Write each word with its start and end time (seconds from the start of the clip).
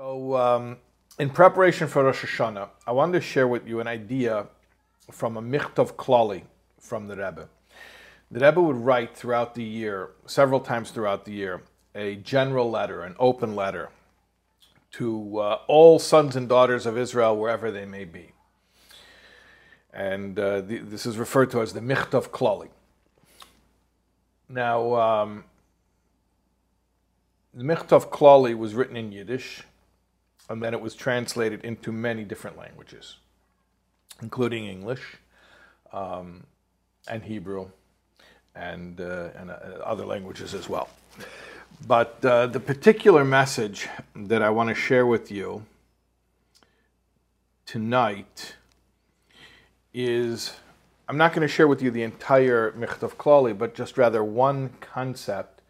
So, 0.00 0.36
um, 0.36 0.76
in 1.18 1.28
preparation 1.28 1.88
for 1.88 2.04
Rosh 2.04 2.24
Hashanah, 2.24 2.68
I 2.86 2.92
wanted 2.92 3.14
to 3.14 3.20
share 3.20 3.48
with 3.48 3.66
you 3.66 3.80
an 3.80 3.88
idea 3.88 4.46
from 5.10 5.36
a 5.36 5.42
Michtov 5.42 5.94
Klali 5.94 6.44
from 6.78 7.08
the 7.08 7.16
Rebbe. 7.16 7.48
The 8.30 8.38
Rebbe 8.38 8.62
would 8.62 8.76
write 8.76 9.16
throughout 9.16 9.56
the 9.56 9.64
year, 9.64 10.10
several 10.24 10.60
times 10.60 10.92
throughout 10.92 11.24
the 11.24 11.32
year, 11.32 11.64
a 11.96 12.14
general 12.14 12.70
letter, 12.70 13.02
an 13.02 13.16
open 13.18 13.56
letter 13.56 13.88
to 14.92 15.38
uh, 15.38 15.58
all 15.66 15.98
sons 15.98 16.36
and 16.36 16.48
daughters 16.48 16.86
of 16.86 16.96
Israel, 16.96 17.36
wherever 17.36 17.72
they 17.72 17.84
may 17.84 18.04
be. 18.04 18.30
And 19.92 20.38
uh, 20.38 20.60
the, 20.60 20.78
this 20.78 21.06
is 21.06 21.18
referred 21.18 21.50
to 21.50 21.60
as 21.60 21.72
the 21.72 21.80
Michtov 21.80 22.28
Klali. 22.28 22.68
Now, 24.48 24.94
um, 24.94 25.44
the 27.52 27.64
Michtov 27.64 28.10
Klali 28.10 28.56
was 28.56 28.74
written 28.74 28.96
in 28.96 29.10
Yiddish 29.10 29.64
and 30.48 30.62
then 30.62 30.74
it 30.74 30.80
was 30.80 30.94
translated 30.94 31.64
into 31.64 31.92
many 31.92 32.24
different 32.24 32.56
languages, 32.56 33.16
including 34.22 34.66
English 34.66 35.16
um, 35.92 36.44
and 37.06 37.22
Hebrew 37.22 37.68
and, 38.54 39.00
uh, 39.00 39.28
and 39.36 39.50
uh, 39.50 39.54
other 39.84 40.04
languages 40.04 40.54
as 40.54 40.68
well. 40.68 40.88
But 41.86 42.24
uh, 42.24 42.46
the 42.46 42.60
particular 42.60 43.24
message 43.24 43.88
that 44.16 44.42
I 44.42 44.50
want 44.50 44.68
to 44.70 44.74
share 44.74 45.06
with 45.06 45.30
you 45.30 45.64
tonight 47.66 48.56
is 49.92 50.54
I'm 51.08 51.16
not 51.16 51.32
going 51.32 51.46
to 51.46 51.52
share 51.52 51.68
with 51.68 51.82
you 51.82 51.90
the 51.90 52.02
entire 52.02 52.72
Michtav 52.72 53.14
Klali, 53.16 53.56
but 53.56 53.74
just 53.74 53.96
rather 53.96 54.24
one 54.24 54.70
concept 54.80 55.62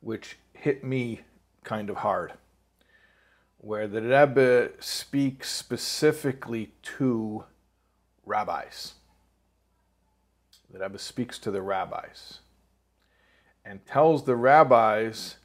which 0.00 0.38
hit 0.52 0.82
me 0.82 1.20
kind 1.62 1.90
of 1.90 1.96
hard 1.96 2.32
where 3.60 3.86
the 3.86 4.00
Rebbe 4.00 4.70
speaks 4.80 5.50
specifically 5.50 6.72
to 6.82 7.44
rabbis. 8.24 8.94
The 10.72 10.78
Rebbe 10.78 10.98
speaks 10.98 11.38
to 11.40 11.50
the 11.50 11.60
rabbis 11.60 12.38
and 13.64 13.84
tells 13.86 14.24
the 14.24 14.36
rabbis 14.36 15.36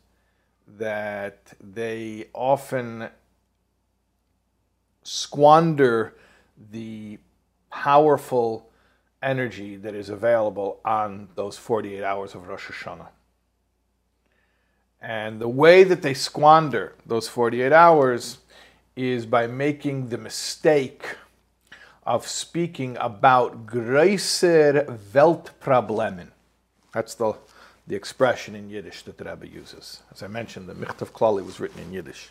that 0.78 1.54
they 1.62 2.30
often 2.34 3.10
squander 5.04 6.16
the 6.72 7.20
powerful 7.70 8.70
energy 9.22 9.76
that 9.76 9.94
is 9.94 10.10
available 10.10 10.80
on 10.86 11.28
those 11.36 11.58
48 11.58 12.04
hours 12.04 12.34
of 12.34 12.48
Rosh 12.48 12.70
Hashanah. 12.70 13.10
And 15.02 15.40
the 15.40 15.48
way 15.48 15.84
that 15.84 16.02
they 16.02 16.14
squander 16.14 16.96
those 17.06 17.28
48 17.28 17.72
hours 17.72 18.40
is 18.96 19.26
by 19.26 19.48
making 19.48 20.10
the 20.10 20.18
mistake 20.18 21.18
of 22.06 22.28
speaking 22.28 22.98
about 23.00 23.66
größer 23.66 24.98
Weltproblemen. 25.12 26.28
That's 26.94 27.16
the, 27.16 27.34
the 27.88 27.96
expression 27.96 28.56
in 28.56 28.70
Yiddish 28.70 29.04
that 29.04 29.18
the 29.18 29.26
Rebbe 29.26 29.48
uses. 29.48 30.02
As 30.12 30.24
I 30.24 30.28
mentioned, 30.28 30.68
the 30.68 30.76
Michtav 30.76 31.12
Klali 31.12 31.46
was 31.46 31.60
written 31.60 31.82
in 31.82 31.92
Yiddish. 31.92 32.30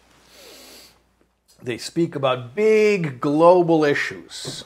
They 1.63 1.79
speak 1.79 2.15
about 2.15 2.55
big 2.55 3.21
global 3.21 3.85
issues. 3.85 4.65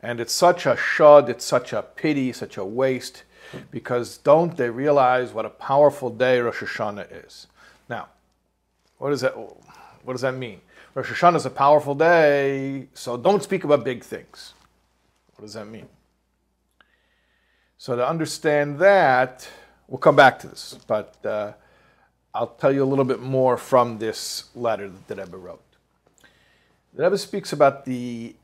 And 0.00 0.20
it's 0.20 0.32
such 0.32 0.66
a 0.66 0.76
shud, 0.76 1.28
it's 1.28 1.44
such 1.44 1.72
a 1.72 1.82
pity, 1.82 2.32
such 2.32 2.56
a 2.56 2.64
waste 2.64 3.22
because 3.70 4.18
don't 4.18 4.56
they 4.56 4.70
realize 4.70 5.32
what 5.32 5.44
a 5.44 5.50
powerful 5.50 6.10
day 6.10 6.40
Rosh 6.40 6.62
Hashanah 6.62 7.24
is? 7.26 7.46
Now, 7.88 8.08
what 8.98 9.10
does 9.10 9.20
that, 9.22 9.32
what 9.32 10.12
does 10.12 10.22
that 10.22 10.34
mean? 10.34 10.60
Rosh 10.94 11.10
Hashanah 11.10 11.36
is 11.36 11.46
a 11.46 11.50
powerful 11.50 11.94
day, 11.94 12.88
so 12.94 13.16
don't 13.16 13.42
speak 13.42 13.64
about 13.64 13.84
big 13.84 14.04
things. 14.04 14.54
What 15.36 15.46
does 15.46 15.54
that 15.54 15.66
mean? 15.66 15.88
So 17.78 17.96
to 17.96 18.06
understand 18.06 18.78
that, 18.78 19.48
we'll 19.88 19.98
come 19.98 20.16
back 20.16 20.38
to 20.40 20.48
this, 20.48 20.78
but 20.86 21.16
uh, 21.24 21.52
I'll 22.34 22.46
tell 22.46 22.72
you 22.72 22.84
a 22.84 22.86
little 22.86 23.04
bit 23.04 23.20
more 23.20 23.56
from 23.56 23.98
this 23.98 24.50
letter 24.54 24.88
that 24.88 25.08
the 25.08 25.16
Rebbe 25.16 25.36
wrote. 25.36 25.62
The 26.94 27.02
Rebbe 27.04 27.18
speaks 27.18 27.52
about 27.52 27.84
the 27.84 28.36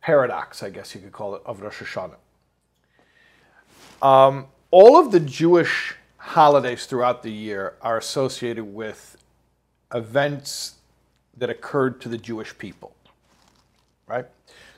paradox, 0.00 0.62
I 0.62 0.70
guess 0.70 0.94
you 0.94 1.00
could 1.00 1.12
call 1.12 1.36
it, 1.36 1.42
of 1.46 1.62
Rosh 1.62 1.80
Hashanah. 1.80 2.16
Um, 4.04 4.48
all 4.70 4.98
of 4.98 5.12
the 5.12 5.20
Jewish 5.20 5.94
holidays 6.18 6.84
throughout 6.84 7.22
the 7.22 7.32
year 7.32 7.72
are 7.80 7.96
associated 7.96 8.64
with 8.64 9.16
events 9.94 10.74
that 11.38 11.48
occurred 11.48 12.02
to 12.02 12.10
the 12.10 12.18
Jewish 12.18 12.56
people, 12.58 12.94
right? 14.06 14.26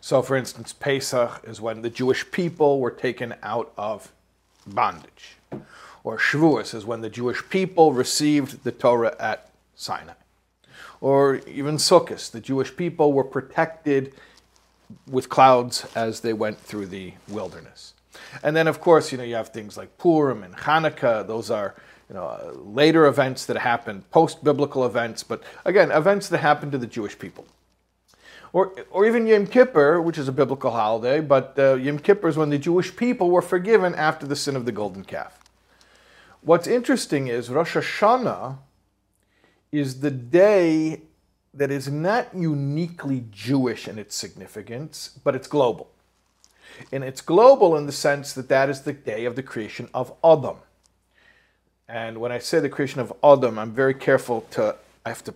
So, 0.01 0.23
for 0.23 0.37
instance, 0.37 0.73
Pesach 0.73 1.43
is 1.43 1.61
when 1.61 1.83
the 1.83 1.91
Jewish 1.91 2.31
people 2.31 2.79
were 2.79 2.93
taken 2.93 3.35
out 3.43 3.73
of 3.77 4.13
bondage, 4.65 5.39
or 6.05 6.19
Shavuos 6.19 6.73
is 6.73 6.87
when 6.87 7.01
the 7.01 7.11
Jewish 7.11 7.43
people 7.51 7.93
received 7.93 8.63
the 8.63 8.71
Torah 8.71 9.17
at 9.19 9.51
Sinai, 9.75 10.13
or 11.01 11.41
even 11.49 11.79
Sukkot, 11.79 12.31
the 12.31 12.41
Jewish 12.41 12.77
people 12.77 13.13
were 13.13 13.25
protected 13.25 14.15
with 15.11 15.29
clouds 15.29 15.85
as 15.97 16.21
they 16.21 16.33
went 16.33 16.61
through 16.61 16.87
the 16.87 17.15
wilderness. 17.27 17.95
And 18.43 18.57
then, 18.57 18.69
of 18.69 18.81
course, 18.81 19.13
you 19.13 19.19
know, 19.19 19.25
you 19.25 19.35
have 19.35 19.49
things 19.49 19.77
like 19.77 19.99
Purim 19.99 20.43
and 20.43 20.57
Hanukkah. 20.57 21.27
Those 21.27 21.51
are, 21.51 21.75
you 22.09 22.15
know, 22.15 22.53
later 22.55 23.07
events 23.07 23.47
that 23.47 23.59
happened, 23.59 24.11
post-biblical 24.11 24.85
events, 24.87 25.23
but 25.23 25.43
again, 25.65 25.91
events 25.91 26.29
that 26.29 26.39
happened 26.39 26.73
to 26.73 26.79
the 26.79 26.87
Jewish 26.87 27.19
people. 27.19 27.47
Or, 28.53 28.73
or 28.91 29.05
even 29.05 29.27
Yom 29.27 29.47
Kippur, 29.47 30.01
which 30.01 30.17
is 30.17 30.29
a 30.29 30.33
biblical 30.33 30.71
holiday, 30.71 31.21
but 31.21 31.59
uh, 31.59 31.75
Yom 31.75 31.99
Kippur 31.99 32.29
is 32.29 32.37
when 32.37 32.51
the 32.51 32.59
Jewish 32.59 32.95
people 32.95 33.31
were 33.31 33.43
forgiven 33.43 33.95
after 33.95 34.27
the 34.27 34.37
sin 34.37 34.57
of 34.57 34.65
the 34.65 34.73
golden 34.73 35.05
calf. 35.05 35.39
What's 36.41 36.67
interesting 36.67 37.27
is 37.27 37.51
Rosh 37.51 37.77
Hashanah 37.77 38.59
is 39.73 40.01
the 40.01 40.13
day 40.13 41.03
that 41.53 41.71
is 41.71 41.89
not 41.89 42.29
uniquely 42.35 43.25
Jewish 43.31 43.89
in 43.89 43.99
its 43.99 44.15
significance, 44.15 45.19
but 45.25 45.35
it's 45.35 45.49
global. 45.49 45.91
And 46.93 47.05
it's 47.05 47.21
global 47.21 47.77
in 47.77 47.87
the 47.87 47.93
sense 47.93 48.33
that 48.35 48.49
that 48.49 48.69
is 48.69 48.83
the 48.83 48.93
day 48.93 49.25
of 49.25 49.37
the 49.37 49.43
creation 49.43 49.89
of 49.95 50.13
Adam. 50.25 50.57
And 51.89 52.19
when 52.19 52.33
I 52.33 52.39
say 52.39 52.59
the 52.59 52.69
creation 52.69 53.01
of 53.01 53.13
Adam, 53.23 53.59
I'm 53.59 53.73
very 53.73 53.95
careful 53.95 54.43
to, 54.53 54.77
I 55.05 55.09
have 55.09 55.25
to 55.25 55.35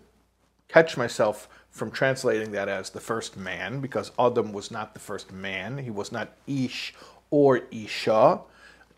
catch 0.69 0.97
myself 0.97 1.49
from 1.71 1.91
translating 1.91 2.51
that 2.53 2.69
as 2.69 2.91
the 2.91 3.01
first 3.01 3.37
man, 3.37 3.81
because 3.81 4.11
Adam 4.19 4.53
was 4.53 4.71
not 4.71 4.93
the 4.93 5.01
first 5.01 5.33
man. 5.33 5.79
He 5.79 5.91
was 5.91 6.11
not 6.11 6.33
Ish 6.47 6.95
or 7.31 7.63
Isha. 7.71 8.41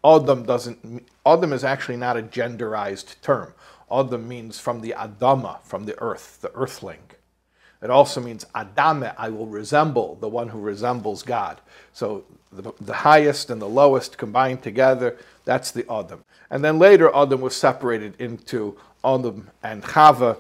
Adam 0.05 0.45
doesn't, 0.45 1.07
Adam 1.25 1.53
is 1.53 1.63
actually 1.63 1.97
not 1.97 2.17
a 2.17 2.23
genderized 2.23 3.21
term. 3.21 3.53
Adam 3.91 4.27
means 4.27 4.59
from 4.59 4.81
the 4.81 4.95
Adama, 4.97 5.61
from 5.63 5.85
the 5.85 5.99
earth, 6.01 6.39
the 6.41 6.51
earthling. 6.55 7.12
It 7.83 7.91
also 7.91 8.21
means 8.21 8.45
Adame, 8.55 9.13
I 9.19 9.29
will 9.29 9.47
resemble 9.47 10.17
the 10.21 10.29
one 10.29 10.49
who 10.49 10.61
resembles 10.61 11.23
God. 11.23 11.61
So 11.93 12.25
the, 12.53 12.73
the 12.81 12.95
highest 12.95 13.51
and 13.51 13.61
the 13.61 13.69
lowest 13.69 14.19
combined 14.19 14.63
together, 14.63 15.19
that's 15.45 15.73
the 15.73 15.91
Adam. 15.91 16.25
And 16.51 16.65
then 16.65 16.79
later, 16.79 17.15
Adam 17.15 17.41
was 17.41 17.57
separated 17.57 18.15
into 18.21 18.79
Adam 19.05 19.51
and 19.63 19.83
Chava, 19.83 20.39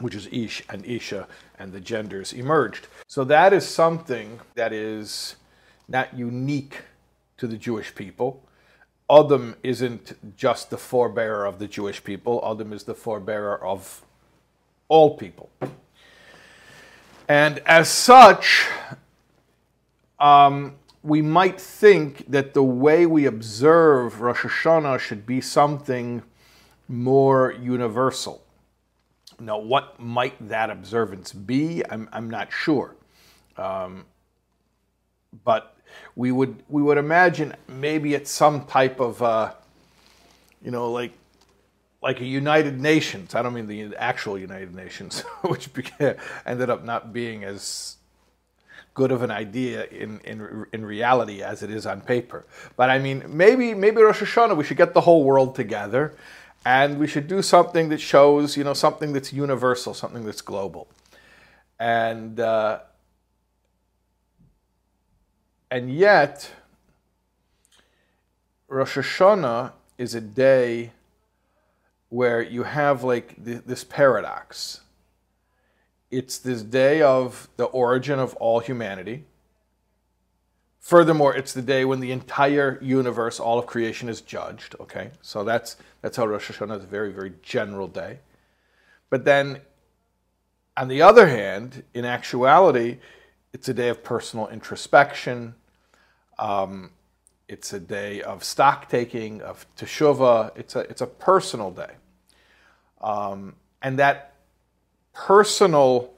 which 0.00 0.14
is 0.14 0.26
Ish 0.32 0.64
and 0.68 0.84
Isha, 0.84 1.28
and 1.58 1.72
the 1.72 1.80
genders 1.80 2.32
emerged. 2.32 2.88
So 3.06 3.22
that 3.24 3.52
is 3.52 3.66
something 3.66 4.40
that 4.56 4.72
is 4.72 5.36
not 5.88 6.16
unique 6.18 6.82
to 7.36 7.46
the 7.46 7.56
Jewish 7.56 7.94
people. 7.94 8.42
Adam 9.08 9.54
isn't 9.62 10.36
just 10.36 10.70
the 10.70 10.76
forebearer 10.76 11.46
of 11.48 11.60
the 11.60 11.68
Jewish 11.68 12.02
people, 12.02 12.42
Adam 12.44 12.72
is 12.72 12.82
the 12.84 12.94
forebearer 12.94 13.62
of 13.62 14.02
all 14.88 15.16
people. 15.16 15.48
And 17.28 17.58
as 17.66 17.88
such, 17.88 18.66
um, 20.18 20.76
we 21.02 21.22
might 21.22 21.60
think 21.60 22.30
that 22.30 22.54
the 22.54 22.62
way 22.62 23.06
we 23.06 23.26
observe 23.26 24.20
Rosh 24.20 24.44
Hashanah 24.44 25.00
should 25.00 25.26
be 25.26 25.40
something 25.40 26.22
more 26.88 27.52
universal. 27.52 28.42
Now, 29.40 29.58
what 29.58 30.00
might 30.00 30.48
that 30.48 30.70
observance 30.70 31.32
be? 31.32 31.82
I'm, 31.90 32.08
I'm 32.12 32.30
not 32.30 32.52
sure. 32.52 32.94
Um, 33.56 34.06
but 35.44 35.76
we 36.14 36.32
would, 36.32 36.62
we 36.68 36.82
would 36.82 36.98
imagine 36.98 37.54
maybe 37.68 38.14
it's 38.14 38.30
some 38.30 38.66
type 38.66 39.00
of, 39.00 39.22
uh, 39.22 39.52
you 40.62 40.70
know, 40.70 40.90
like 40.90 41.12
like 42.06 42.20
a 42.20 42.24
United 42.24 42.80
Nations. 42.80 43.34
I 43.34 43.42
don't 43.42 43.52
mean 43.52 43.66
the 43.66 43.96
actual 43.96 44.38
United 44.38 44.72
Nations, 44.76 45.20
which 45.42 45.72
became, 45.74 46.14
ended 46.46 46.70
up 46.70 46.84
not 46.84 47.12
being 47.12 47.42
as 47.42 47.96
good 48.94 49.10
of 49.10 49.22
an 49.22 49.32
idea 49.32 49.86
in, 49.86 50.20
in, 50.20 50.66
in 50.72 50.86
reality 50.86 51.42
as 51.42 51.64
it 51.64 51.70
is 51.70 51.84
on 51.84 52.00
paper. 52.00 52.46
But 52.76 52.90
I 52.90 53.00
mean, 53.00 53.24
maybe 53.26 53.74
maybe 53.74 54.00
Rosh 54.00 54.22
Hashanah 54.22 54.56
we 54.56 54.62
should 54.62 54.76
get 54.76 54.94
the 54.94 55.00
whole 55.00 55.24
world 55.24 55.56
together, 55.56 56.14
and 56.64 57.00
we 57.00 57.08
should 57.08 57.26
do 57.26 57.42
something 57.42 57.88
that 57.88 58.00
shows, 58.00 58.56
you 58.56 58.62
know, 58.62 58.72
something 58.72 59.12
that's 59.12 59.32
universal, 59.32 59.92
something 59.92 60.24
that's 60.24 60.42
global. 60.42 60.86
And 61.80 62.38
uh, 62.38 62.82
and 65.72 65.92
yet, 65.92 66.52
Rosh 68.68 68.96
Hashanah 68.96 69.72
is 69.98 70.14
a 70.14 70.20
day 70.20 70.92
where 72.08 72.42
you 72.42 72.62
have 72.62 73.02
like 73.02 73.44
th- 73.44 73.62
this 73.66 73.84
paradox. 73.84 74.80
It's 76.10 76.38
this 76.38 76.62
day 76.62 77.02
of 77.02 77.48
the 77.56 77.64
origin 77.64 78.18
of 78.18 78.34
all 78.36 78.60
humanity. 78.60 79.24
Furthermore, 80.78 81.34
it's 81.34 81.52
the 81.52 81.62
day 81.62 81.84
when 81.84 81.98
the 81.98 82.12
entire 82.12 82.78
universe, 82.80 83.40
all 83.40 83.58
of 83.58 83.66
creation, 83.66 84.08
is 84.08 84.20
judged. 84.20 84.76
Okay, 84.78 85.10
so 85.20 85.42
that's 85.42 85.76
that's 86.00 86.16
how 86.16 86.26
Rosh 86.26 86.50
Hashanah 86.50 86.78
is 86.78 86.84
a 86.84 86.86
very 86.86 87.10
very 87.12 87.32
general 87.42 87.88
day. 87.88 88.20
But 89.10 89.24
then, 89.24 89.62
on 90.76 90.86
the 90.86 91.02
other 91.02 91.26
hand, 91.26 91.82
in 91.92 92.04
actuality, 92.04 92.98
it's 93.52 93.68
a 93.68 93.74
day 93.74 93.88
of 93.88 94.04
personal 94.04 94.46
introspection. 94.46 95.56
Um, 96.38 96.90
it's 97.48 97.72
a 97.72 97.80
day 97.80 98.22
of 98.22 98.42
stock 98.42 98.88
taking, 98.88 99.40
of 99.42 99.66
teshuvah. 99.76 100.52
It's 100.56 100.74
a, 100.74 100.80
it's 100.80 101.00
a 101.00 101.06
personal 101.06 101.70
day. 101.70 101.92
Um, 103.00 103.54
and 103.82 103.98
that 103.98 104.34
personal 105.12 106.12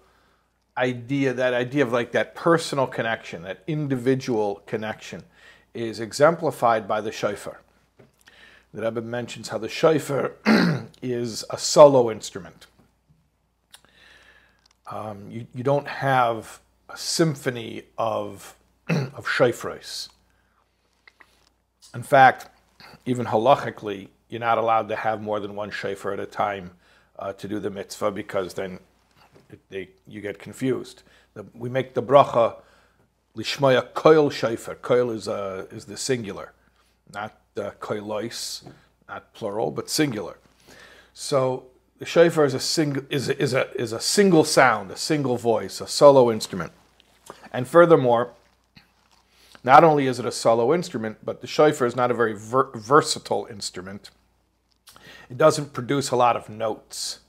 idea, 0.77 1.33
that 1.35 1.55
idea 1.55 1.83
of 1.83 1.93
like 1.93 2.13
that 2.13 2.35
personal 2.35 2.87
connection, 2.87 3.43
that 3.43 3.63
individual 3.67 4.63
connection, 4.67 5.23
is 5.75 6.01
exemplified 6.01 6.89
by 6.89 7.01
the 7.01 7.13
shofar. 7.13 7.61
The 8.73 8.83
Rebbe 8.83 9.03
mentions 9.03 9.49
how 9.49 9.59
the 9.59 9.69
shofar 9.69 10.33
is 11.03 11.45
a 11.51 11.59
solo 11.59 12.11
instrument. 12.11 12.67
Um, 14.91 15.31
you, 15.31 15.47
you 15.55 15.63
don't 15.63 15.89
have 15.89 16.61
a 16.89 16.97
symphony 16.97 17.83
of, 17.99 18.57
of 18.89 19.27
shofars. 19.27 20.09
In 21.95 22.03
fact, 22.03 22.49
even 23.07 23.27
halachically, 23.27 24.09
you're 24.29 24.41
not 24.41 24.59
allowed 24.59 24.89
to 24.89 24.97
have 24.97 25.23
more 25.23 25.41
than 25.41 25.55
one 25.55 25.71
shofar 25.71 26.13
at 26.13 26.21
a 26.21 26.27
time 26.27 26.73
uh, 27.19 27.33
to 27.33 27.49
do 27.49 27.59
the 27.59 27.71
mitzvah 27.71 28.11
because 28.11 28.55
then 28.55 28.79
it, 29.51 29.61
they, 29.71 29.89
you 30.07 30.21
get 30.21 30.39
confused. 30.39 31.03
The, 31.35 31.47
we 31.55 31.69
make 31.69 31.95
the 31.95 32.03
bracha 32.03 32.57
lishmaya 33.37 33.93
koil 33.93 34.31
shofar. 34.31 34.77
Koil 34.77 35.15
is, 35.15 35.29
uh, 35.29 35.67
is 35.71 35.87
the 35.87 35.97
singular, 35.97 36.53
not 37.13 37.39
uh, 37.57 37.71
koilois, 37.81 38.65
not 39.09 39.33
plural, 39.33 39.71
but 39.71 39.89
singular. 39.89 40.37
So 41.15 41.65
the 41.99 42.07
shofar 42.07 42.45
is 42.45 42.55
a, 42.55 42.61
sing, 42.61 43.07
is, 43.11 43.29
is, 43.29 43.55
a, 43.55 43.75
is 43.75 43.93
a 43.93 44.01
single 44.01 44.45
sound, 44.45 44.91
a 44.91 44.97
single 44.97 45.37
voice, 45.37 45.81
a 45.81 45.87
solo 45.87 46.31
instrument. 46.31 46.73
And 47.53 47.67
furthermore, 47.67 48.33
not 49.69 49.85
only 49.85 50.07
is 50.07 50.19
it 50.19 50.25
a 50.25 50.33
solo 50.33 50.73
instrument, 50.73 51.19
but 51.23 51.43
the 51.43 51.47
shofar 51.47 51.87
is 51.87 51.95
not 51.95 52.11
a 52.11 52.15
very 52.15 52.33
ver- 52.33 52.71
versatile 52.75 53.47
instrument. 53.51 54.11
It 55.29 55.37
doesn't 55.37 55.75
produce 55.75 56.11
a 56.11 56.17
lot 56.17 56.37
of 56.37 56.49
notes. 56.49 57.21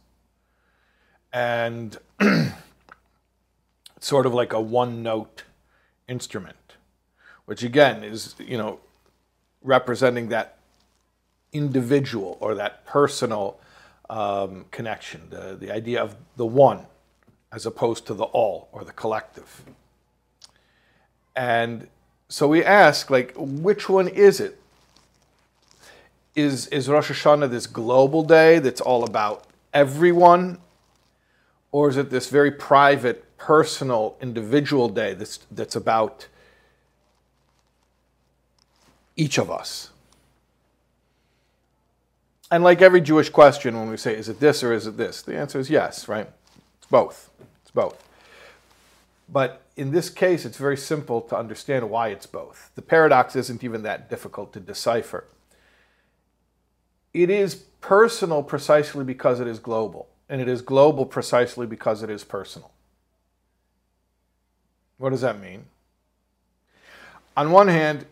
And 1.34 1.98
it's 2.22 2.54
sort 4.00 4.26
of 4.26 4.34
like 4.34 4.54
a 4.54 4.62
one 4.62 5.04
note 5.04 5.44
instrument, 6.08 6.76
which 7.44 7.62
again 7.62 8.06
is, 8.06 8.36
you 8.40 8.58
know, 8.58 8.80
representing 9.62 10.30
that 10.30 10.60
individual 11.52 12.38
or 12.40 12.56
that 12.56 12.86
personal 12.86 13.60
um, 14.10 14.64
connection, 14.72 15.24
the, 15.30 15.58
the 15.60 15.72
idea 15.72 16.02
of 16.02 16.16
the 16.38 16.46
one 16.46 16.86
as 17.52 17.66
opposed 17.66 18.08
to 18.08 18.14
the 18.14 18.24
all 18.24 18.70
or 18.72 18.86
the 18.86 18.94
collective. 18.94 19.66
And 21.36 21.90
so 22.30 22.48
we 22.48 22.64
ask, 22.64 23.10
like, 23.10 23.34
which 23.36 23.90
one 23.90 24.08
is 24.08 24.40
it? 24.40 24.62
Is, 26.36 26.68
is 26.68 26.88
Rosh 26.88 27.12
Hashanah 27.12 27.50
this 27.50 27.66
global 27.66 28.24
day 28.24 28.60
that's 28.60 28.80
all 28.80 29.04
about 29.04 29.46
everyone? 29.74 30.60
Or 31.72 31.90
is 31.90 31.98
it 31.98 32.12
this 32.12 32.30
very 32.30 32.52
private, 32.52 33.36
personal, 33.38 34.16
individual 34.22 34.90
day 34.90 35.16
that's, 35.16 35.40
that's 35.52 35.76
about 35.76 36.28
each 39.16 39.40
of 39.40 39.50
us? 39.50 39.90
And 42.52 42.64
like 42.64 42.82
every 42.82 43.02
Jewish 43.02 43.30
question, 43.30 43.78
when 43.78 43.90
we 43.90 43.98
say, 43.98 44.16
is 44.16 44.30
it 44.30 44.40
this 44.40 44.64
or 44.64 44.72
is 44.72 44.86
it 44.86 44.98
this? 44.98 45.24
The 45.24 45.36
answer 45.36 45.60
is 45.60 45.70
yes, 45.70 46.08
right? 46.08 46.30
It's 46.78 46.88
both. 46.88 47.32
It's 47.64 47.72
both. 47.72 48.04
But 49.28 49.62
in 49.80 49.92
this 49.92 50.10
case, 50.10 50.44
it's 50.44 50.58
very 50.58 50.76
simple 50.76 51.22
to 51.22 51.38
understand 51.38 51.90
why 51.90 52.10
it's 52.10 52.26
both. 52.26 52.70
The 52.76 52.82
paradox 52.82 53.34
isn't 53.38 53.64
even 53.64 53.84
that 53.84 54.10
difficult 54.10 54.52
to 54.52 54.60
decipher. 54.60 55.24
It 57.14 57.30
is 57.30 57.56
personal 57.80 58.44
precisely 58.44 59.06
because 59.06 59.40
it 59.40 59.48
is 59.48 59.58
global, 59.58 60.10
and 60.28 60.42
it 60.42 60.50
is 60.50 60.62
global 60.62 61.06
precisely 61.06 61.66
because 61.66 62.04
it 62.04 62.10
is 62.10 62.26
personal. 62.26 62.72
What 64.98 65.12
does 65.12 65.22
that 65.22 65.40
mean? 65.40 65.64
On 67.38 67.54
one 67.54 67.70
hand, 67.70 68.06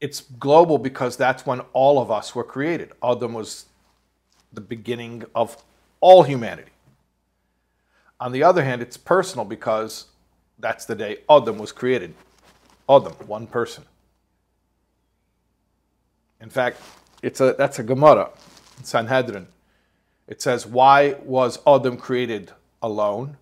it's 0.00 0.20
global 0.20 0.78
because 0.78 1.16
that's 1.16 1.46
when 1.46 1.60
all 1.72 2.00
of 2.00 2.10
us 2.10 2.34
were 2.34 2.42
created. 2.42 2.90
Adam 3.04 3.34
was 3.34 3.66
the 4.52 4.60
beginning 4.60 5.22
of 5.32 5.62
all 6.00 6.24
humanity. 6.24 6.72
On 8.18 8.32
the 8.32 8.42
other 8.42 8.64
hand, 8.64 8.82
it's 8.82 8.96
personal 8.96 9.44
because 9.44 10.06
that's 10.58 10.84
the 10.84 10.94
day 10.94 11.18
Adam 11.28 11.58
was 11.58 11.72
created. 11.72 12.14
Adam, 12.88 13.12
one 13.26 13.46
person. 13.46 13.84
In 16.40 16.50
fact, 16.50 16.80
it's 17.22 17.40
a, 17.40 17.54
that's 17.56 17.78
a 17.78 17.82
Gemara, 17.82 18.30
in 18.78 18.84
Sanhedrin. 18.84 19.46
It 20.28 20.42
says, 20.42 20.66
Why 20.66 21.16
was 21.24 21.58
Adam 21.66 21.96
created 21.96 22.52
alone? 22.82 23.36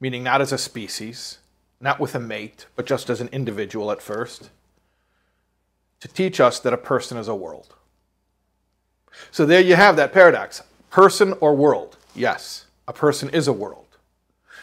Meaning 0.00 0.22
not 0.24 0.40
as 0.40 0.52
a 0.52 0.58
species, 0.58 1.38
not 1.80 2.00
with 2.00 2.14
a 2.14 2.20
mate, 2.20 2.66
but 2.76 2.86
just 2.86 3.08
as 3.08 3.20
an 3.20 3.28
individual 3.28 3.90
at 3.90 4.02
first. 4.02 4.50
To 6.00 6.08
teach 6.08 6.40
us 6.40 6.58
that 6.60 6.72
a 6.72 6.78
person 6.78 7.16
is 7.16 7.28
a 7.28 7.34
world. 7.34 7.74
So 9.30 9.46
there 9.46 9.60
you 9.60 9.76
have 9.76 9.96
that 9.96 10.12
paradox 10.12 10.62
person 10.90 11.32
or 11.40 11.54
world. 11.54 11.96
Yes, 12.14 12.66
a 12.86 12.92
person 12.92 13.30
is 13.30 13.48
a 13.48 13.52
world. 13.52 13.81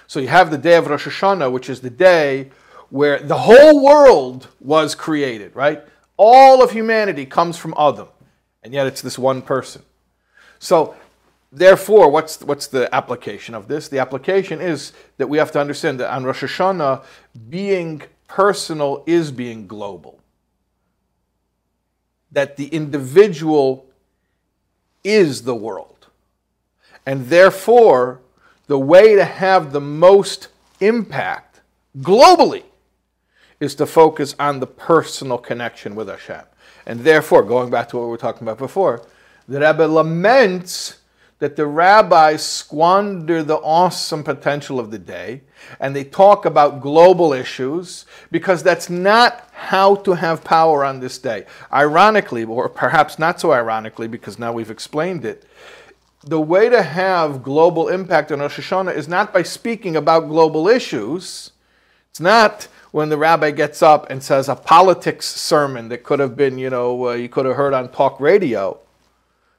So 0.09 0.19
you 0.19 0.27
have 0.29 0.49
the 0.49 0.57
day 0.57 0.75
of 0.75 0.87
Rosh 0.87 1.07
Hashanah, 1.07 1.51
which 1.51 1.69
is 1.69 1.81
the 1.81 1.91
day 1.91 2.49
where 2.89 3.19
the 3.19 3.37
whole 3.37 3.85
world 3.85 4.47
was 4.59 4.95
created, 4.95 5.55
right? 5.55 5.83
All 6.17 6.63
of 6.63 6.71
humanity 6.71 7.27
comes 7.27 7.57
from 7.57 7.75
Adam, 7.77 8.07
and 8.63 8.73
yet 8.73 8.87
it's 8.87 9.03
this 9.03 9.19
one 9.19 9.43
person. 9.43 9.83
So, 10.57 10.95
therefore, 11.51 12.09
what's, 12.09 12.41
what's 12.41 12.65
the 12.65 12.93
application 12.93 13.53
of 13.53 13.67
this? 13.67 13.87
The 13.87 13.99
application 13.99 14.61
is 14.61 14.93
that 15.17 15.29
we 15.29 15.37
have 15.37 15.51
to 15.51 15.59
understand 15.59 15.99
that 15.99 16.11
on 16.11 16.23
Rosh 16.23 16.43
Hashanah, 16.43 17.03
being 17.47 18.01
personal 18.27 19.03
is 19.05 19.31
being 19.31 19.67
global. 19.67 20.19
That 22.31 22.57
the 22.57 22.65
individual 22.69 23.85
is 25.03 25.43
the 25.43 25.53
world. 25.53 26.07
And 27.05 27.27
therefore, 27.27 28.21
the 28.69 28.77
way 28.77 29.15
to 29.15 29.25
have 29.25 29.71
the 29.71 29.81
most 29.81 30.47
impact 30.79 31.59
globally 31.97 32.61
is 33.59 33.73
to 33.73 33.85
focus 33.87 34.35
on 34.39 34.59
the 34.59 34.67
personal 34.67 35.39
connection 35.39 35.95
with 35.95 36.07
Hashem. 36.07 36.43
And 36.85 36.99
therefore, 36.99 37.41
going 37.41 37.71
back 37.71 37.89
to 37.89 37.97
what 37.97 38.03
we 38.03 38.09
were 38.11 38.17
talking 38.17 38.43
about 38.43 38.59
before, 38.59 39.01
the 39.47 39.59
Rebbe 39.59 39.87
laments 39.87 40.99
that 41.39 41.55
the 41.55 41.65
rabbis 41.65 42.45
squander 42.45 43.41
the 43.41 43.55
awesome 43.55 44.23
potential 44.23 44.79
of 44.79 44.91
the 44.91 44.99
day 44.99 45.41
and 45.79 45.95
they 45.95 46.03
talk 46.03 46.45
about 46.45 46.79
global 46.79 47.33
issues 47.33 48.05
because 48.29 48.61
that's 48.61 48.89
not 48.89 49.49
how 49.53 49.95
to 49.95 50.13
have 50.13 50.43
power 50.43 50.85
on 50.85 50.99
this 50.99 51.17
day. 51.17 51.45
Ironically, 51.73 52.43
or 52.43 52.69
perhaps 52.69 53.17
not 53.17 53.39
so 53.39 53.51
ironically 53.51 54.07
because 54.07 54.37
now 54.37 54.53
we've 54.53 54.69
explained 54.69 55.25
it, 55.25 55.45
the 56.23 56.41
way 56.41 56.69
to 56.69 56.81
have 56.81 57.43
global 57.43 57.87
impact 57.87 58.31
on 58.31 58.39
Rosh 58.39 58.59
Hashanah 58.59 58.95
is 58.95 59.07
not 59.07 59.33
by 59.33 59.43
speaking 59.43 59.95
about 59.95 60.27
global 60.27 60.67
issues. 60.67 61.51
It's 62.09 62.19
not 62.19 62.67
when 62.91 63.09
the 63.09 63.17
rabbi 63.17 63.51
gets 63.51 63.81
up 63.81 64.09
and 64.09 64.21
says 64.21 64.49
a 64.49 64.55
politics 64.55 65.25
sermon 65.27 65.89
that 65.89 66.03
could 66.03 66.19
have 66.19 66.35
been, 66.35 66.57
you 66.57 66.69
know, 66.69 67.09
uh, 67.09 67.13
you 67.13 67.29
could 67.29 67.45
have 67.45 67.55
heard 67.55 67.73
on 67.73 67.89
talk 67.89 68.19
radio. 68.19 68.77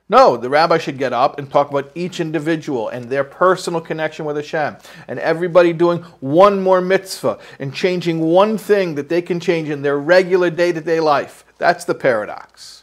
No, 0.09 0.37
the 0.37 0.51
rabbi 0.51 0.77
should 0.77 0.99
get 0.99 1.13
up 1.13 1.39
and 1.39 1.49
talk 1.49 1.71
about 1.71 1.93
each 1.95 2.19
individual 2.19 2.89
and 2.89 3.05
their 3.05 3.23
personal 3.23 3.81
connection 3.81 4.25
with 4.25 4.35
Hashem. 4.35 4.77
And 5.07 5.21
everybody 5.21 5.73
doing 5.73 6.01
one 6.19 6.61
more 6.61 6.81
mitzvah 6.81 7.39
and 7.61 7.73
changing 7.73 8.19
one 8.19 8.59
thing 8.59 8.97
that 8.97 9.09
they 9.09 9.23
can 9.23 9.39
change 9.39 9.71
in 9.71 9.83
their 9.83 9.99
regular 9.99 10.51
day 10.51 10.73
to 10.73 10.81
day 10.81 10.99
life. 10.99 11.45
That's 11.59 11.85
the 11.85 11.95
paradox. 11.95 12.83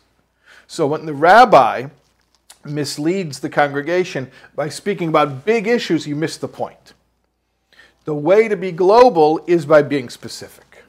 So 0.68 0.88
when 0.88 1.06
the 1.06 1.14
rabbi 1.14 1.88
misleads 2.70 3.40
the 3.40 3.50
congregation 3.50 4.32
by 4.56 4.70
speaking 4.70 5.10
about 5.10 5.46
big 5.46 5.68
issues, 5.68 6.08
you 6.08 6.16
miss 6.16 6.38
the 6.38 6.48
point. 6.48 6.94
The 8.06 8.14
way 8.14 8.48
to 8.48 8.56
be 8.56 8.72
global 8.72 9.44
is 9.48 9.66
by 9.66 9.82
being 9.82 10.10
specific. 10.10 10.84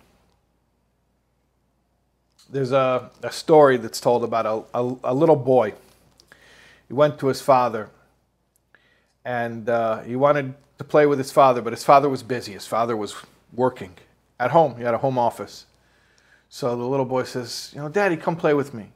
There's 2.50 2.72
a, 2.72 3.10
a 3.22 3.32
story 3.32 3.76
that's 3.76 4.00
told 4.00 4.24
about 4.24 4.46
a, 4.46 4.78
a, 4.78 4.96
a 5.04 5.14
little 5.14 5.36
boy. 5.36 5.74
He 6.86 6.94
went 6.94 7.18
to 7.18 7.26
his 7.26 7.42
father 7.42 7.90
and 9.24 9.68
uh, 9.68 10.00
he 10.02 10.16
wanted 10.16 10.54
to 10.78 10.84
play 10.84 11.06
with 11.06 11.18
his 11.18 11.30
father, 11.30 11.60
but 11.60 11.72
his 11.72 11.84
father 11.84 12.08
was 12.08 12.22
busy. 12.22 12.52
His 12.52 12.66
father 12.66 12.96
was 12.96 13.14
working 13.52 13.92
at 14.40 14.52
home, 14.52 14.76
he 14.76 14.84
had 14.84 14.94
a 14.94 14.98
home 14.98 15.18
office. 15.18 15.66
So 16.48 16.76
the 16.76 16.84
little 16.84 17.04
boy 17.04 17.24
says, 17.24 17.72
You 17.74 17.80
know, 17.80 17.88
Daddy, 17.88 18.16
come 18.16 18.36
play 18.36 18.54
with 18.54 18.72
me. 18.72 18.92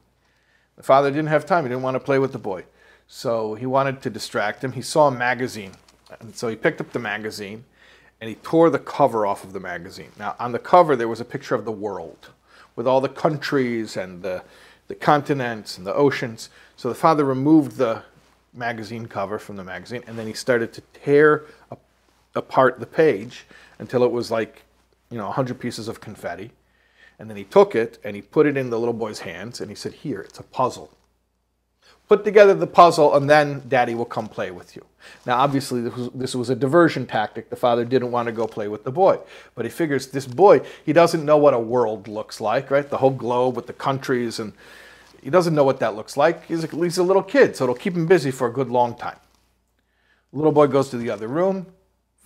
The 0.75 0.83
father 0.83 1.11
didn't 1.11 1.27
have 1.27 1.45
time. 1.45 1.65
He 1.65 1.69
didn't 1.69 1.83
want 1.83 1.95
to 1.95 1.99
play 1.99 2.17
with 2.17 2.31
the 2.31 2.39
boy. 2.39 2.63
So 3.07 3.55
he 3.55 3.65
wanted 3.65 4.01
to 4.01 4.09
distract 4.09 4.63
him. 4.63 4.73
He 4.73 4.81
saw 4.81 5.07
a 5.07 5.11
magazine. 5.11 5.73
And 6.19 6.35
so 6.35 6.47
he 6.47 6.55
picked 6.55 6.81
up 6.81 6.91
the 6.91 6.99
magazine 6.99 7.65
and 8.21 8.29
he 8.29 8.35
tore 8.35 8.69
the 8.69 8.79
cover 8.79 9.25
off 9.25 9.43
of 9.43 9.53
the 9.53 9.59
magazine. 9.59 10.11
Now, 10.17 10.35
on 10.39 10.51
the 10.51 10.59
cover, 10.59 10.95
there 10.95 11.07
was 11.07 11.19
a 11.19 11.25
picture 11.25 11.55
of 11.55 11.65
the 11.65 11.71
world 11.71 12.29
with 12.75 12.87
all 12.87 13.01
the 13.01 13.09
countries 13.09 13.97
and 13.97 14.23
the, 14.23 14.43
the 14.87 14.95
continents 14.95 15.77
and 15.77 15.85
the 15.85 15.93
oceans. 15.93 16.49
So 16.75 16.89
the 16.89 16.95
father 16.95 17.25
removed 17.25 17.77
the 17.77 18.03
magazine 18.53 19.07
cover 19.07 19.39
from 19.39 19.55
the 19.55 19.63
magazine 19.63 20.03
and 20.07 20.17
then 20.17 20.27
he 20.27 20.33
started 20.33 20.73
to 20.73 20.81
tear 20.93 21.45
apart 22.35 22.79
the 22.79 22.85
page 22.85 23.45
until 23.79 24.03
it 24.03 24.11
was 24.11 24.31
like, 24.31 24.63
you 25.09 25.17
know, 25.17 25.25
100 25.25 25.59
pieces 25.59 25.87
of 25.87 25.99
confetti. 25.99 26.51
And 27.19 27.29
then 27.29 27.37
he 27.37 27.43
took 27.43 27.75
it 27.75 27.99
and 28.03 28.15
he 28.15 28.21
put 28.21 28.47
it 28.47 28.57
in 28.57 28.69
the 28.69 28.79
little 28.79 28.93
boy's 28.93 29.19
hands 29.19 29.61
and 29.61 29.69
he 29.69 29.75
said, 29.75 29.93
Here, 29.93 30.21
it's 30.21 30.39
a 30.39 30.43
puzzle. 30.43 30.91
Put 32.13 32.25
together 32.25 32.53
the 32.53 32.67
puzzle 32.67 33.15
and 33.15 33.27
then 33.27 33.63
daddy 33.67 33.95
will 33.95 34.05
come 34.05 34.27
play 34.27 34.51
with 34.51 34.75
you. 34.75 34.85
Now, 35.25 35.39
obviously, 35.39 35.81
this 35.81 35.95
was, 35.95 36.09
this 36.13 36.35
was 36.35 36.51
a 36.51 36.55
diversion 36.55 37.07
tactic. 37.07 37.49
The 37.49 37.55
father 37.55 37.83
didn't 37.83 38.11
want 38.11 38.27
to 38.27 38.31
go 38.31 38.45
play 38.45 38.67
with 38.67 38.83
the 38.83 38.91
boy. 38.91 39.17
But 39.55 39.65
he 39.65 39.71
figures 39.71 40.05
this 40.05 40.27
boy, 40.27 40.61
he 40.85 40.93
doesn't 40.93 41.25
know 41.25 41.37
what 41.37 41.55
a 41.55 41.59
world 41.59 42.07
looks 42.07 42.39
like, 42.39 42.69
right? 42.69 42.87
The 42.87 42.97
whole 42.97 43.09
globe 43.09 43.55
with 43.55 43.65
the 43.65 43.73
countries 43.73 44.37
and 44.37 44.53
he 45.23 45.31
doesn't 45.31 45.55
know 45.55 45.63
what 45.63 45.79
that 45.79 45.95
looks 45.95 46.15
like. 46.15 46.45
He's 46.45 46.63
a, 46.63 46.67
he's 46.67 46.99
a 46.99 47.03
little 47.03 47.23
kid, 47.23 47.55
so 47.55 47.63
it'll 47.63 47.73
keep 47.73 47.95
him 47.95 48.05
busy 48.05 48.29
for 48.29 48.45
a 48.45 48.53
good 48.53 48.69
long 48.69 48.95
time. 48.95 49.17
Little 50.33 50.51
boy 50.51 50.67
goes 50.67 50.89
to 50.89 50.97
the 50.97 51.09
other 51.09 51.27
room. 51.27 51.65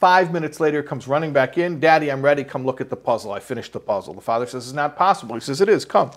Five 0.01 0.33
minutes 0.33 0.59
later, 0.59 0.83
comes 0.83 1.07
running 1.07 1.31
back 1.31 1.57
in. 1.57 1.79
Daddy, 1.79 2.11
I'm 2.11 2.21
ready. 2.21 2.43
Come 2.43 2.65
look 2.65 2.81
at 2.81 2.89
the 2.89 2.97
puzzle. 2.97 3.31
I 3.31 3.39
finished 3.39 3.71
the 3.71 3.79
puzzle. 3.79 4.13
The 4.13 4.19
father 4.19 4.47
says, 4.47 4.65
It's 4.67 4.75
not 4.75 4.97
possible. 4.97 5.35
He 5.35 5.39
says, 5.39 5.61
It 5.61 5.69
is. 5.69 5.85
Come. 5.85 6.11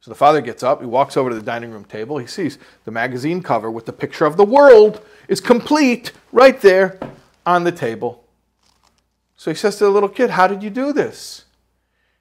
So 0.00 0.10
the 0.10 0.14
father 0.14 0.40
gets 0.40 0.62
up. 0.62 0.80
He 0.80 0.86
walks 0.86 1.16
over 1.16 1.30
to 1.30 1.36
the 1.36 1.42
dining 1.42 1.70
room 1.70 1.84
table. 1.84 2.18
He 2.18 2.26
sees 2.26 2.58
the 2.84 2.90
magazine 2.90 3.42
cover 3.42 3.70
with 3.70 3.86
the 3.86 3.92
picture 3.92 4.26
of 4.26 4.36
the 4.36 4.44
world 4.44 5.04
is 5.26 5.40
complete 5.40 6.12
right 6.32 6.60
there 6.60 6.98
on 7.44 7.64
the 7.64 7.72
table. 7.72 8.24
So 9.36 9.50
he 9.50 9.56
says 9.56 9.76
to 9.76 9.84
the 9.84 9.90
little 9.90 10.08
kid, 10.08 10.30
How 10.30 10.46
did 10.46 10.62
you 10.62 10.70
do 10.70 10.92
this? 10.92 11.44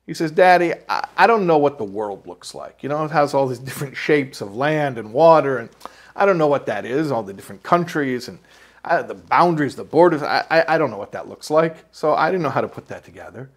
He 0.06 0.14
says, 0.14 0.32
Daddy, 0.32 0.74
I, 0.88 1.08
I 1.18 1.28
don't 1.28 1.46
know 1.46 1.58
what 1.58 1.78
the 1.78 1.84
world 1.84 2.26
looks 2.26 2.56
like. 2.56 2.82
You 2.82 2.90
know, 2.90 3.04
it 3.06 3.12
has 3.12 3.34
all 3.34 3.48
these 3.48 3.60
different 3.60 3.96
shapes 3.98 4.42
of 4.42 4.56
land 4.56 4.98
and 4.98 5.14
water, 5.14 5.58
and 5.58 5.70
I 6.16 6.26
don't 6.26 6.38
know 6.38 6.48
what 6.48 6.66
that 6.68 6.86
is, 6.86 7.12
all 7.12 7.24
the 7.24 7.34
different 7.34 7.62
countries 7.62 8.28
and 8.28 8.40
I, 8.84 9.02
the 9.02 9.16
boundaries, 9.16 9.76
the 9.76 9.84
borders, 9.84 10.24
I, 10.24 10.46
I, 10.50 10.76
I 10.76 10.78
don't 10.78 10.90
know 10.92 10.98
what 10.98 11.12
that 11.12 11.28
looks 11.28 11.50
like. 11.50 11.86
So 11.92 12.14
I 12.14 12.32
didn't 12.32 12.44
know 12.44 12.50
how 12.50 12.62
to 12.62 12.68
put 12.68 12.88
that 12.88 13.04
together. 13.04 13.50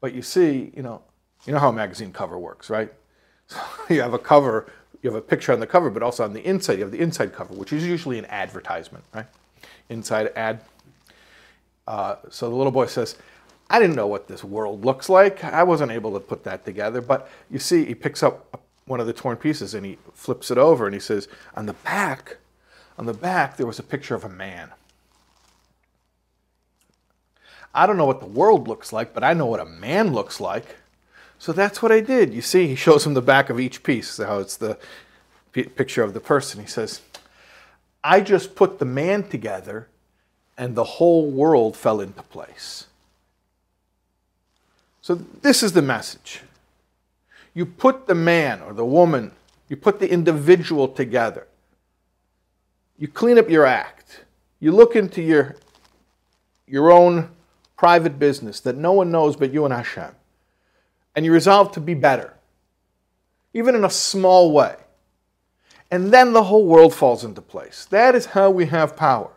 But 0.00 0.12
you 0.12 0.22
see, 0.22 0.72
you 0.74 0.82
know, 0.82 1.02
you 1.46 1.52
know 1.52 1.58
how 1.58 1.68
a 1.68 1.72
magazine 1.72 2.12
cover 2.12 2.38
works, 2.38 2.68
right? 2.68 2.92
So 3.48 3.60
you 3.90 4.02
have 4.02 4.14
a 4.14 4.18
cover, 4.18 4.66
you 5.02 5.10
have 5.10 5.16
a 5.16 5.22
picture 5.22 5.52
on 5.52 5.60
the 5.60 5.66
cover, 5.66 5.90
but 5.90 6.02
also 6.02 6.24
on 6.24 6.32
the 6.32 6.46
inside, 6.46 6.74
you 6.74 6.84
have 6.84 6.92
the 6.92 7.00
inside 7.00 7.32
cover, 7.32 7.54
which 7.54 7.72
is 7.72 7.84
usually 7.84 8.18
an 8.18 8.26
advertisement, 8.26 9.04
right? 9.14 9.26
Inside 9.88 10.32
ad. 10.36 10.60
Uh, 11.86 12.16
so 12.30 12.48
the 12.48 12.56
little 12.56 12.72
boy 12.72 12.86
says, 12.86 13.16
I 13.68 13.78
didn't 13.80 13.96
know 13.96 14.06
what 14.06 14.28
this 14.28 14.44
world 14.44 14.84
looks 14.84 15.08
like. 15.08 15.42
I 15.42 15.62
wasn't 15.62 15.92
able 15.92 16.12
to 16.14 16.20
put 16.20 16.44
that 16.44 16.64
together. 16.64 17.00
But 17.00 17.28
you 17.50 17.58
see, 17.58 17.84
he 17.84 17.94
picks 17.94 18.22
up 18.22 18.60
one 18.86 19.00
of 19.00 19.06
the 19.06 19.12
torn 19.12 19.36
pieces 19.36 19.74
and 19.74 19.84
he 19.84 19.98
flips 20.14 20.50
it 20.50 20.58
over 20.58 20.86
and 20.86 20.94
he 20.94 21.00
says, 21.00 21.28
on 21.56 21.66
the 21.66 21.72
back, 21.72 22.36
on 22.98 23.06
the 23.06 23.14
back, 23.14 23.56
there 23.56 23.66
was 23.66 23.78
a 23.78 23.82
picture 23.82 24.14
of 24.14 24.24
a 24.24 24.28
man. 24.28 24.70
I 27.74 27.86
don't 27.86 27.96
know 27.96 28.06
what 28.06 28.20
the 28.20 28.26
world 28.26 28.68
looks 28.68 28.92
like, 28.92 29.12
but 29.12 29.22
I 29.22 29.34
know 29.34 29.46
what 29.46 29.60
a 29.60 29.66
man 29.66 30.12
looks 30.12 30.40
like. 30.40 30.76
So 31.38 31.52
that's 31.52 31.82
what 31.82 31.92
I 31.92 32.00
did. 32.00 32.32
You 32.32 32.42
see, 32.42 32.66
he 32.66 32.74
shows 32.74 33.06
him 33.06 33.14
the 33.14 33.22
back 33.22 33.50
of 33.50 33.60
each 33.60 33.82
piece, 33.82 34.16
how 34.16 34.38
it's 34.38 34.56
the 34.56 34.78
picture 35.52 36.02
of 36.02 36.14
the 36.14 36.20
person. 36.20 36.60
He 36.60 36.66
says, 36.66 37.00
I 38.02 38.20
just 38.20 38.54
put 38.54 38.78
the 38.78 38.84
man 38.84 39.28
together 39.28 39.88
and 40.58 40.74
the 40.74 40.84
whole 40.84 41.30
world 41.30 41.76
fell 41.76 42.00
into 42.00 42.22
place. 42.22 42.86
So 45.02 45.14
this 45.14 45.62
is 45.62 45.72
the 45.72 45.82
message. 45.82 46.42
You 47.54 47.64
put 47.64 48.08
the 48.08 48.14
man 48.14 48.60
or 48.60 48.72
the 48.72 48.84
woman, 48.84 49.30
you 49.68 49.76
put 49.76 50.00
the 50.00 50.10
individual 50.10 50.88
together. 50.88 51.46
You 52.98 53.08
clean 53.08 53.38
up 53.38 53.48
your 53.48 53.64
act. 53.64 54.24
You 54.58 54.72
look 54.72 54.96
into 54.96 55.22
your, 55.22 55.54
your 56.66 56.90
own 56.90 57.28
private 57.76 58.18
business 58.18 58.58
that 58.60 58.76
no 58.76 58.92
one 58.92 59.12
knows 59.12 59.36
but 59.36 59.52
you 59.52 59.64
and 59.64 59.72
Hashem. 59.72 60.15
And 61.16 61.24
you 61.24 61.32
resolve 61.32 61.72
to 61.72 61.80
be 61.80 61.94
better, 61.94 62.34
even 63.52 63.74
in 63.74 63.84
a 63.84 63.90
small 63.90 64.52
way. 64.52 64.76
And 65.90 66.12
then 66.12 66.32
the 66.32 66.44
whole 66.44 66.66
world 66.66 66.94
falls 66.94 67.24
into 67.24 67.40
place. 67.40 67.86
That 67.86 68.14
is 68.14 68.26
how 68.26 68.50
we 68.50 68.66
have 68.66 68.96
power. 68.96 69.30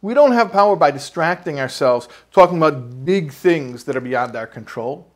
We 0.00 0.14
don't 0.14 0.32
have 0.32 0.50
power 0.50 0.74
by 0.74 0.90
distracting 0.90 1.60
ourselves, 1.60 2.08
talking 2.32 2.56
about 2.56 3.04
big 3.04 3.32
things 3.32 3.84
that 3.84 3.96
are 3.96 4.00
beyond 4.00 4.34
our 4.34 4.46
control. 4.46 5.06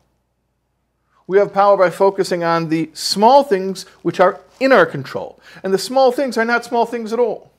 We 1.25 1.37
have 1.39 1.53
power 1.53 1.75
by 1.75 1.89
focusing 1.89 2.43
on 2.43 2.69
the 2.69 2.89
small 2.93 3.43
things 3.43 3.83
which 4.01 4.19
are 4.21 4.39
in 4.61 4.71
our 4.71 4.85
control. 4.85 5.39
And 5.63 5.73
the 5.73 5.77
small 5.77 6.11
things 6.11 6.37
are 6.37 6.45
not 6.45 6.63
small 6.63 6.85
things 6.85 7.11
at 7.11 7.19
all. 7.19 7.51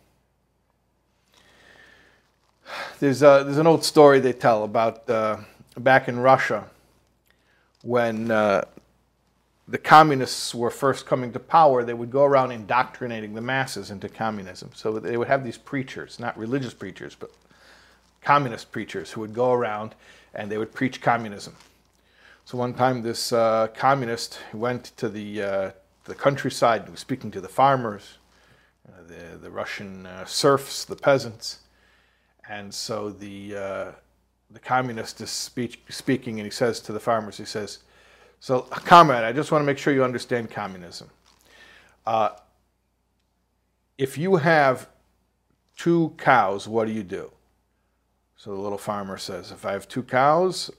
There's, 3.01 3.23
a, 3.23 3.43
there's 3.45 3.59
an 3.59 3.67
old 3.67 3.85
story 3.85 4.21
they 4.21 4.33
tell 4.33 4.65
about 4.65 5.09
uh, 5.11 5.39
back 5.77 6.09
in 6.09 6.21
Russia 6.21 6.65
when 7.89 8.31
uh, 8.31 8.63
the 9.67 9.79
communists 9.79 10.55
were 10.55 10.71
first 10.71 11.07
coming 11.07 11.33
to 11.33 11.39
power, 11.39 11.83
they 11.83 11.95
would 11.95 12.11
go 12.11 12.23
around 12.23 12.53
indoctrinating 12.53 13.33
the 13.33 13.41
masses 13.41 13.91
into 13.91 14.11
communism. 14.11 14.71
So 14.75 14.99
they 14.99 15.17
would 15.17 15.29
have 15.29 15.43
these 15.43 15.57
preachers, 15.57 16.21
not 16.21 16.37
religious 16.37 16.75
preachers, 16.75 17.15
but 17.15 17.31
communist 18.21 18.73
preachers 18.73 19.13
who 19.13 19.23
would 19.23 19.33
go 19.33 19.53
around 19.53 19.95
and 20.35 20.53
they 20.53 20.59
would 20.59 20.75
preach 20.75 21.01
communism. 21.01 21.57
So 22.45 22.59
one 22.59 22.75
time, 22.75 23.01
this 23.03 23.33
uh, 23.33 23.69
communist 23.75 24.39
went 24.53 24.93
to 24.99 25.09
the 25.09 25.43
uh, 25.43 25.71
the 26.05 26.15
countryside 26.15 26.83
and 26.83 26.91
was 26.91 27.01
speaking 27.01 27.31
to 27.31 27.41
the 27.41 27.49
farmers, 27.49 28.19
uh, 28.87 29.03
the 29.07 29.39
the 29.39 29.51
Russian 29.51 30.05
uh, 30.05 30.27
serfs, 30.27 30.85
the 30.85 30.97
peasants, 30.97 31.61
and 32.47 32.75
so 32.75 33.09
the 33.09 33.57
uh, 33.57 33.93
the 34.51 34.59
communist 34.59 35.21
is 35.21 35.31
speech, 35.31 35.81
speaking, 35.89 36.39
and 36.39 36.47
he 36.47 36.51
says 36.51 36.81
to 36.81 36.93
the 36.93 37.01
farmers, 37.01 37.37
he 37.37 37.45
says, 37.45 37.81
"So, 38.41 38.63
comrade, 38.63 39.25
I 39.25 39.33
just 39.33 39.53
want 39.53 39.63
to 39.63 39.67
make 39.67 39.79
sure 39.79 39.93
you 39.93 40.05
understand 40.05 40.51
communism. 40.51 41.11
Uh, 42.07 42.31
if 43.99 44.17
you 44.17 44.37
have 44.37 44.89
two 45.77 46.15
cows, 46.19 46.67
what 46.67 46.87
do 46.87 46.93
you 46.93 47.03
do?" 47.03 47.31
So 48.37 48.55
the 48.55 48.61
little 48.61 48.79
farmer 48.79 49.19
says, 49.19 49.51
"If 49.51 49.67
I 49.67 49.73
have 49.73 49.89
two 49.89 50.03
cows." 50.03 50.71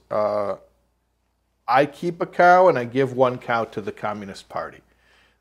I 1.70 1.86
keep 1.86 2.20
a 2.20 2.26
cow 2.26 2.66
and 2.68 2.76
I 2.76 2.84
give 2.84 3.12
one 3.12 3.38
cow 3.38 3.64
to 3.66 3.80
the 3.80 3.92
Communist 3.92 4.48
Party. 4.48 4.80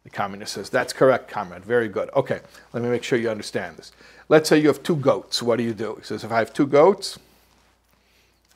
The 0.03 0.11
communist 0.11 0.53
says, 0.53 0.69
That's 0.69 0.93
correct, 0.93 1.27
comrade. 1.27 1.65
Very 1.65 1.89
good. 1.89 2.11
Okay, 2.15 2.39
let 2.71 2.83
me 2.83 2.89
make 2.89 3.03
sure 3.03 3.17
you 3.17 3.31
understand 3.31 3.77
this. 3.77 3.91
Let's 4.29 4.47
say 4.47 4.59
you 4.59 4.67
have 4.67 4.83
two 4.83 4.95
goats. 4.95 5.41
What 5.41 5.57
do 5.57 5.63
you 5.63 5.73
do? 5.73 5.95
He 5.95 6.03
says, 6.03 6.23
If 6.23 6.31
I 6.31 6.37
have 6.37 6.53
two 6.53 6.67
goats, 6.67 7.17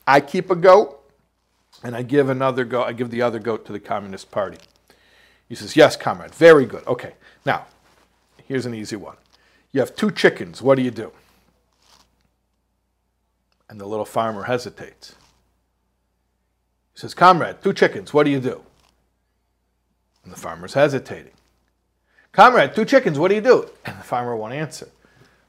I 0.06 0.20
keep 0.20 0.50
a 0.50 0.56
goat 0.56 1.00
and 1.82 1.96
I 1.96 2.02
give 2.02 2.28
another 2.28 2.64
goat, 2.64 2.84
I 2.84 2.92
give 2.92 3.10
the 3.10 3.22
other 3.22 3.38
goat 3.38 3.64
to 3.66 3.72
the 3.72 3.80
Communist 3.80 4.30
Party. 4.30 4.58
He 5.48 5.54
says, 5.54 5.76
Yes, 5.76 5.96
comrade. 5.96 6.34
Very 6.34 6.66
good. 6.66 6.86
Okay, 6.86 7.14
now, 7.44 7.66
here's 8.46 8.66
an 8.66 8.74
easy 8.74 8.96
one. 8.96 9.16
You 9.72 9.80
have 9.80 9.94
two 9.94 10.10
chickens. 10.10 10.62
What 10.62 10.76
do 10.76 10.82
you 10.82 10.90
do? 10.90 11.12
And 13.68 13.80
the 13.80 13.86
little 13.86 14.04
farmer 14.04 14.44
hesitates. 14.44 15.14
He 16.94 17.00
says, 17.00 17.12
Comrade, 17.12 17.62
two 17.62 17.72
chickens, 17.72 18.14
what 18.14 18.24
do 18.24 18.30
you 18.30 18.40
do? 18.40 18.62
And 20.22 20.32
the 20.32 20.38
farmer's 20.38 20.74
hesitating. 20.74 21.32
Comrade, 22.32 22.74
two 22.74 22.84
chickens, 22.84 23.18
what 23.18 23.28
do 23.28 23.34
you 23.34 23.40
do? 23.40 23.68
And 23.84 23.98
the 23.98 24.04
farmer 24.04 24.34
won't 24.36 24.54
answer. 24.54 24.88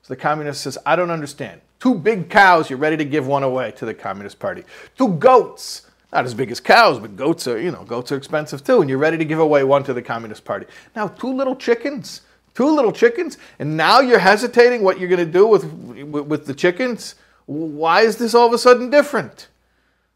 So 0.02 0.14
the 0.14 0.18
communist 0.18 0.62
says, 0.62 0.78
I 0.86 0.96
don't 0.96 1.12
understand. 1.12 1.62
Two 1.80 1.96
big 1.96 2.30
cows, 2.30 2.70
you're 2.70 2.80
ready 2.80 2.98
to 2.98 3.06
give 3.06 3.28
one 3.28 3.44
away 3.44 3.72
to 3.72 3.86
the 3.86 3.94
Communist 3.94 4.40
Party. 4.40 4.64
Two 4.98 5.10
goats, 5.16 5.90
not 6.14 6.26
as 6.26 6.34
big 6.34 6.52
as 6.52 6.60
cows, 6.60 7.00
but 7.00 7.16
goats 7.16 7.48
are, 7.48 7.60
you 7.60 7.72
know, 7.72 7.84
goats 7.84 8.12
are 8.12 8.18
expensive 8.18 8.64
too, 8.64 8.82
and 8.82 8.90
you're 8.90 9.00
ready 9.00 9.18
to 9.18 9.26
give 9.26 9.40
away 9.40 9.64
one 9.64 9.84
to 9.84 9.94
the 9.94 10.02
Communist 10.02 10.46
Party. 10.46 10.66
Now, 10.96 11.08
two 11.08 11.34
little 11.34 11.56
chickens, 11.56 12.22
Two 12.56 12.74
little 12.74 12.94
chickens, 12.94 13.38
and 13.60 13.76
now 13.76 14.00
you're 14.00 14.18
hesitating 14.18 14.82
what 14.82 14.98
you're 14.98 15.10
going 15.10 15.26
to 15.26 15.32
do 15.32 15.46
with, 15.46 15.66
with, 15.66 16.26
with 16.26 16.46
the 16.46 16.54
chickens? 16.54 17.16
Why 17.48 18.02
is 18.02 18.16
this 18.16 18.34
all 18.34 18.48
of 18.48 18.54
a 18.54 18.58
sudden 18.58 18.90
different? 18.90 19.50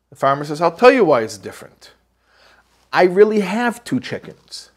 The 0.09 0.15
farmer 0.15 0.45
says, 0.45 0.61
I'll 0.61 0.75
tell 0.75 0.91
you 0.91 1.03
why 1.03 1.21
it's 1.21 1.37
different. 1.37 1.91
I 2.93 3.03
really 3.03 3.41
have 3.41 3.83
two 3.83 3.99
chickens. 3.99 4.71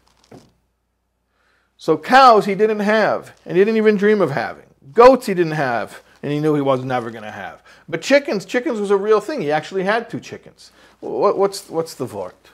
So 1.77 1.97
cows 1.97 2.45
he 2.45 2.53
didn't 2.53 2.81
have, 2.81 3.33
and 3.45 3.57
he 3.57 3.63
didn't 3.63 3.77
even 3.77 3.95
dream 3.95 4.19
of 4.19 4.31
having. 4.31 4.65
Goats 4.91 5.27
he 5.27 5.33
didn't 5.33 5.53
have, 5.53 6.03
and 6.23 6.31
he 6.31 6.39
knew 6.39 6.55
he 6.55 6.61
was 6.61 6.83
never 6.85 7.11
going 7.11 7.23
to 7.23 7.31
have. 7.31 7.61
But 7.87 8.01
chickens, 8.01 8.45
chickens 8.45 8.79
was 8.79 8.91
a 8.91 8.97
real 8.97 9.19
thing. 9.19 9.41
He 9.41 9.51
actually 9.51 9.83
had 9.83 10.09
two 10.09 10.21
chickens. 10.21 10.71
What, 11.01 11.37
what's, 11.37 11.69
what's 11.69 11.95
the 11.95 12.05
vort? 12.05 12.49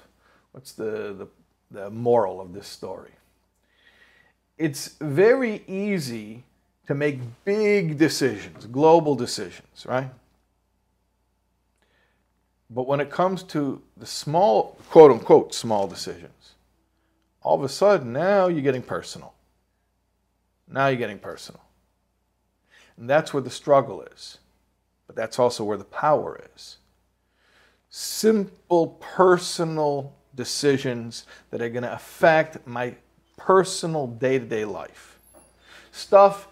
What's 0.52 0.72
the, 0.72 1.14
the, 1.14 1.28
the 1.70 1.90
moral 1.92 2.42
of 2.42 2.52
this 2.52 2.68
story? 2.68 3.12
It's 4.58 4.96
very 5.00 5.64
easy 5.68 6.44
to 6.88 6.96
make 6.96 7.20
big 7.46 8.00
decisions, 8.00 8.66
global 8.66 9.16
decisions, 9.16 9.86
right? 9.86 10.10
But 12.72 12.88
when 12.88 13.00
it 13.00 13.12
comes 13.12 13.44
to 13.44 13.82
the 13.98 14.08
small, 14.08 14.80
quote 14.90 15.12
unquote, 15.12 15.54
small 15.54 15.88
decisions, 15.88 16.56
all 17.44 17.56
of 17.56 17.64
a 17.64 17.70
sudden 17.70 18.12
now 18.14 18.48
you're 18.48 18.62
getting 18.62 18.82
personal. 18.82 19.34
Now 20.68 20.88
you're 20.88 20.98
getting 20.98 21.20
personal. 21.20 21.62
And 23.00 23.10
that's 23.10 23.34
where 23.34 23.42
the 23.42 23.50
struggle 23.50 24.02
is. 24.02 24.38
But 25.08 25.16
that's 25.16 25.40
also 25.40 25.64
where 25.64 25.78
the 25.78 25.86
power 25.86 26.40
is. 26.56 26.78
Simple 27.90 28.98
personal 29.00 30.14
decisions 30.36 31.26
that 31.50 31.62
are 31.62 31.70
going 31.70 31.84
to 31.84 31.94
affect 31.94 32.68
my 32.68 32.94
personal 33.38 34.06
day 34.06 34.38
to 34.38 34.46
day 34.46 34.66
life. 34.66 35.18
Stuff 35.92 36.50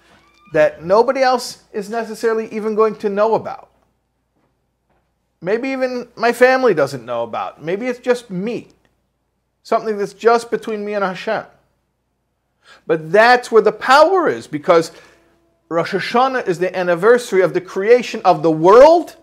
that 0.53 0.83
nobody 0.83 1.21
else 1.21 1.63
is 1.73 1.89
necessarily 1.89 2.47
even 2.51 2.73
going 2.73 2.95
to 2.95 3.09
know 3.09 3.35
about. 3.35 3.69
Maybe 5.41 5.69
even 5.69 6.07
my 6.15 6.31
family 6.31 6.73
doesn't 6.73 7.05
know 7.05 7.23
about. 7.23 7.61
Maybe 7.61 7.87
it's 7.87 7.99
just 7.99 8.31
me. 8.31 8.69
Something 9.61 9.97
that's 9.97 10.13
just 10.13 10.49
between 10.49 10.83
me 10.83 10.93
and 10.93 11.03
Hashem. 11.03 11.45
But 12.87 13.11
that's 13.11 13.51
where 13.51 13.61
the 13.61 13.71
power 13.71 14.27
is 14.27 14.47
because 14.47 14.91
Rosh 15.69 15.93
Hashanah 15.93 16.47
is 16.47 16.59
the 16.59 16.75
anniversary 16.75 17.41
of 17.41 17.53
the 17.53 17.61
creation 17.61 18.21
of 18.23 18.41
the 18.41 18.51
world 18.51 19.17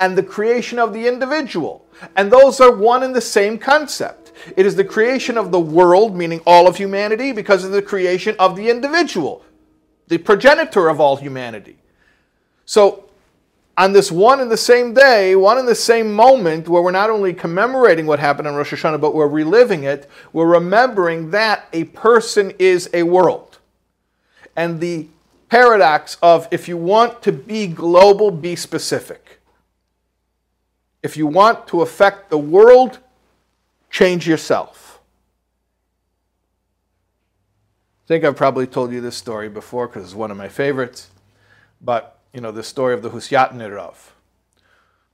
and 0.00 0.16
the 0.16 0.22
creation 0.22 0.78
of 0.78 0.92
the 0.92 1.06
individual. 1.06 1.86
And 2.16 2.32
those 2.32 2.60
are 2.60 2.74
one 2.74 3.02
and 3.02 3.14
the 3.14 3.20
same 3.20 3.58
concept. 3.58 4.32
It 4.56 4.66
is 4.66 4.74
the 4.74 4.84
creation 4.84 5.36
of 5.36 5.52
the 5.52 5.60
world, 5.60 6.16
meaning 6.16 6.40
all 6.46 6.66
of 6.66 6.76
humanity, 6.76 7.32
because 7.32 7.64
of 7.64 7.72
the 7.72 7.82
creation 7.82 8.34
of 8.38 8.56
the 8.56 8.70
individual, 8.70 9.44
the 10.08 10.18
progenitor 10.18 10.88
of 10.88 11.00
all 11.00 11.16
humanity. 11.16 11.76
So 12.64 13.10
on 13.76 13.92
this 13.92 14.10
one 14.10 14.40
and 14.40 14.50
the 14.50 14.56
same 14.56 14.94
day, 14.94 15.36
one 15.36 15.58
and 15.58 15.68
the 15.68 15.74
same 15.74 16.12
moment, 16.12 16.68
where 16.68 16.82
we're 16.82 16.90
not 16.90 17.10
only 17.10 17.34
commemorating 17.34 18.06
what 18.06 18.18
happened 18.18 18.48
on 18.48 18.54
Rosh 18.54 18.72
Hashanah, 18.72 19.00
but 19.00 19.14
we're 19.14 19.28
reliving 19.28 19.84
it, 19.84 20.10
we're 20.32 20.46
remembering 20.46 21.30
that 21.30 21.68
a 21.72 21.84
person 21.84 22.52
is 22.58 22.90
a 22.92 23.02
world. 23.02 23.58
And 24.56 24.80
the 24.80 25.08
paradox 25.52 26.16
of 26.22 26.48
if 26.50 26.66
you 26.66 26.78
want 26.78 27.20
to 27.20 27.30
be 27.30 27.66
global, 27.66 28.30
be 28.30 28.56
specific. 28.56 29.38
If 31.02 31.14
you 31.14 31.26
want 31.26 31.66
to 31.66 31.82
affect 31.82 32.30
the 32.30 32.38
world, 32.38 33.00
change 33.90 34.26
yourself. 34.26 34.98
I 38.02 38.08
think 38.08 38.24
I've 38.24 38.34
probably 38.34 38.66
told 38.66 38.92
you 38.92 39.02
this 39.02 39.14
story 39.14 39.50
before 39.50 39.88
because 39.88 40.04
it's 40.04 40.14
one 40.14 40.30
of 40.30 40.38
my 40.38 40.48
favorites. 40.48 41.10
But 41.82 42.18
you 42.32 42.40
know, 42.40 42.50
the 42.50 42.62
story 42.62 42.94
of 42.94 43.02
the 43.02 43.10
Husyatner 43.10 43.76
Rav. 43.76 44.14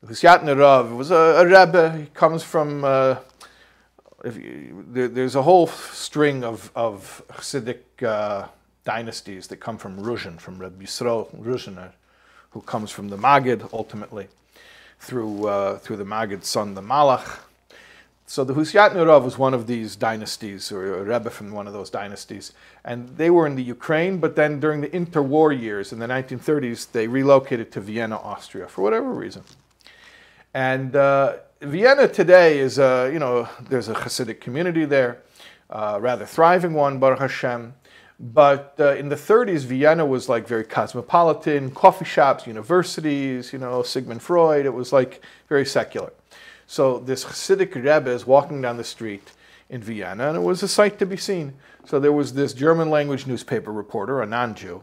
The 0.05 0.13
Husyatner 0.15 0.57
Rav 0.57 0.93
was 0.93 1.11
a, 1.11 1.43
a 1.43 1.47
Rebbe. 1.47 1.99
He 1.99 2.07
comes 2.15 2.45
from, 2.45 2.85
uh, 2.85 3.17
you, 4.25 4.85
there, 4.87 5.09
there's 5.09 5.35
a 5.35 5.43
whole 5.43 5.67
string 5.67 6.45
of, 6.45 6.71
of 6.77 7.25
Hasidic 7.29 7.81
uh, 8.05 8.47
dynasties 8.89 9.49
that 9.49 9.57
come 9.57 9.77
from 9.77 10.01
Ruzhin, 10.01 10.41
from 10.41 10.59
Reb 10.59 10.81
Yisro 10.81 11.29
Ruzhiner, 11.37 11.91
who 12.53 12.63
comes 12.63 12.91
from 12.91 13.11
the 13.11 13.19
Magid 13.19 13.69
ultimately, 13.71 14.29
through, 14.99 15.47
uh, 15.47 15.77
through 15.77 15.99
the 15.99 16.07
Magid's 16.07 16.49
son, 16.49 16.73
the 16.73 16.81
Malach. 16.81 17.41
So 18.25 18.45
the 18.45 18.55
Husyatner 18.55 19.07
Rav 19.07 19.27
was 19.27 19.37
one 19.37 19.53
of 19.53 19.67
these 19.67 19.95
dynasties, 19.95 20.73
or 20.73 21.01
a 21.01 21.03
Rebbe 21.03 21.29
from 21.29 21.53
one 21.53 21.67
of 21.67 21.75
those 21.75 21.91
dynasties. 21.91 22.55
And 22.83 23.11
they 23.19 23.29
were 23.29 23.47
in 23.47 23.57
the 23.57 23.63
Ukraine, 23.63 24.21
but 24.21 24.37
then 24.37 24.59
during 24.59 24.81
the 24.81 24.89
interwar 24.89 25.53
years 25.53 25.93
in 25.93 25.99
the 25.99 26.07
1930s, 26.07 26.91
they 26.91 27.07
relocated 27.09 27.71
to 27.73 27.83
Vienna, 27.83 28.17
Austria, 28.17 28.69
for 28.69 28.81
whatever 28.81 29.13
reason. 29.13 29.43
And 30.55 30.97
uh, 30.97 31.37
Vienna 31.61 32.09
today 32.09 32.59
is, 32.59 32.79
a, 32.79 33.11
you 33.13 33.19
know, 33.19 33.51
there's 33.69 33.89
a 33.89 33.95
Hasidic 33.95 34.41
community 34.41 34.87
there, 34.87 35.21
uh, 35.69 35.99
rather 36.01 36.25
thriving 36.25 36.73
one, 36.73 36.99
Baruch 36.99 37.19
Hashem. 37.19 37.75
But 38.21 38.75
uh, 38.81 38.97
in 38.97 39.09
the 39.09 39.17
30s, 39.17 39.61
Vienna 39.61 40.05
was 40.05 40.29
like 40.29 40.49
very 40.49 40.65
cosmopolitan, 40.65 41.71
coffee 41.71 42.05
shops, 42.05 42.47
universities, 42.47 43.53
you 43.53 43.61
know, 43.61 43.83
Sigmund 43.83 44.23
Freud. 44.23 44.67
It 44.67 44.75
was 44.75 44.93
like 44.93 45.23
very 45.49 45.65
secular. 45.65 46.13
So 46.67 46.99
this 46.99 47.25
Hasidic 47.25 47.75
Rebbe 47.77 48.11
is 48.11 48.27
walking 48.27 48.61
down 48.61 48.77
the 48.77 48.85
street 48.85 49.33
in 49.71 49.83
Vienna, 49.83 50.29
and 50.29 50.37
it 50.37 50.41
was 50.41 50.63
a 50.63 50.69
sight 50.69 50.99
to 50.99 51.07
be 51.07 51.17
seen. 51.17 51.55
So 51.87 52.01
there 52.01 52.13
was 52.13 52.35
this 52.35 52.53
German 52.53 52.91
language 52.91 53.27
newspaper 53.27 53.73
reporter, 53.73 54.21
a 54.21 54.27
non-Jew, 54.27 54.83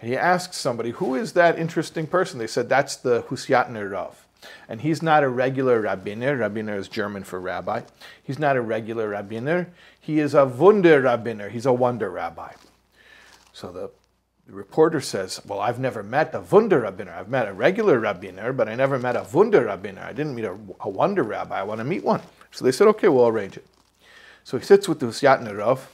and 0.00 0.10
he 0.10 0.16
asked 0.16 0.54
somebody, 0.54 0.90
who 0.90 1.14
is 1.14 1.32
that 1.32 1.58
interesting 1.58 2.06
person? 2.06 2.38
They 2.38 2.46
said, 2.46 2.68
that's 2.68 2.96
the 2.96 3.22
Husyatner 3.24 3.90
Rav. 3.90 4.26
And 4.68 4.80
he's 4.80 5.02
not 5.02 5.24
a 5.24 5.28
regular 5.28 5.82
rabbiner. 5.82 6.38
Rabbiner 6.38 6.76
is 6.78 6.88
German 6.88 7.24
for 7.24 7.40
rabbi. 7.40 7.82
He's 8.22 8.38
not 8.38 8.56
a 8.56 8.60
regular 8.60 9.10
rabbiner. 9.10 9.66
He 9.98 10.20
is 10.20 10.34
a 10.34 10.44
wunder 10.44 11.02
rabbiner. 11.02 11.50
He's 11.50 11.66
a 11.66 11.72
wonder 11.72 12.10
rabbi. 12.10 12.52
So 13.56 13.72
the 13.72 13.90
the 14.46 14.52
reporter 14.52 15.00
says, 15.00 15.40
Well, 15.46 15.60
I've 15.60 15.80
never 15.80 16.02
met 16.02 16.34
a 16.34 16.40
Wunder 16.40 16.82
Rabbiner. 16.82 17.16
I've 17.16 17.30
met 17.30 17.48
a 17.48 17.54
regular 17.54 17.98
Rabbiner, 17.98 18.54
but 18.54 18.68
I 18.68 18.74
never 18.74 18.98
met 18.98 19.16
a 19.16 19.26
Wunder 19.32 19.64
Rabbiner. 19.64 20.04
I 20.04 20.12
didn't 20.12 20.34
meet 20.34 20.44
a, 20.44 20.58
a 20.80 20.90
wonder 20.90 21.22
rabbi. 21.22 21.58
I 21.58 21.62
want 21.62 21.78
to 21.78 21.84
meet 21.84 22.04
one. 22.04 22.20
So 22.50 22.66
they 22.66 22.70
said, 22.70 22.86
Okay, 22.88 23.08
we'll 23.08 23.28
arrange 23.28 23.56
it. 23.56 23.66
So 24.44 24.58
he 24.58 24.64
sits 24.64 24.86
with 24.86 25.00
the 25.00 25.06
Husyatner 25.06 25.56
Rav 25.56 25.90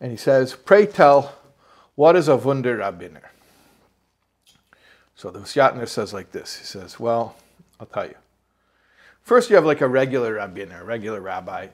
and 0.00 0.12
he 0.12 0.16
says, 0.16 0.54
Pray 0.54 0.86
tell, 0.86 1.34
what 1.96 2.14
is 2.14 2.28
a 2.28 2.36
Wunder 2.36 2.78
Rabbiner? 2.78 3.24
So 5.16 5.32
the 5.32 5.40
Husyatner 5.40 5.88
says 5.88 6.14
like 6.14 6.30
this 6.30 6.58
He 6.58 6.64
says, 6.64 7.00
Well, 7.00 7.34
I'll 7.80 7.86
tell 7.86 8.06
you. 8.06 8.14
First, 9.20 9.50
you 9.50 9.56
have 9.56 9.66
like 9.66 9.80
a 9.80 9.88
regular 9.88 10.36
Rabbiner, 10.36 10.82
a 10.82 10.84
regular 10.84 11.20
rabbi, 11.20 11.66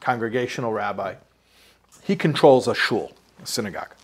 congregational 0.00 0.72
rabbi. 0.72 1.14
He 2.02 2.16
controls 2.16 2.66
a 2.66 2.74
shul, 2.74 3.12
a 3.40 3.46
synagogue. 3.46 3.94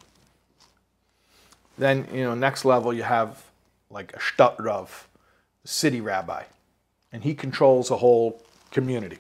Then, 1.78 2.08
you 2.12 2.24
know, 2.24 2.34
next 2.34 2.64
level 2.64 2.92
you 2.92 3.04
have 3.04 3.44
like 3.88 4.12
a 4.12 4.18
Shtat 4.18 4.56
Rav, 4.58 5.08
city 5.64 6.00
rabbi, 6.00 6.42
and 7.12 7.22
he 7.22 7.34
controls 7.34 7.90
a 7.90 7.96
whole 7.96 8.42
community. 8.70 9.18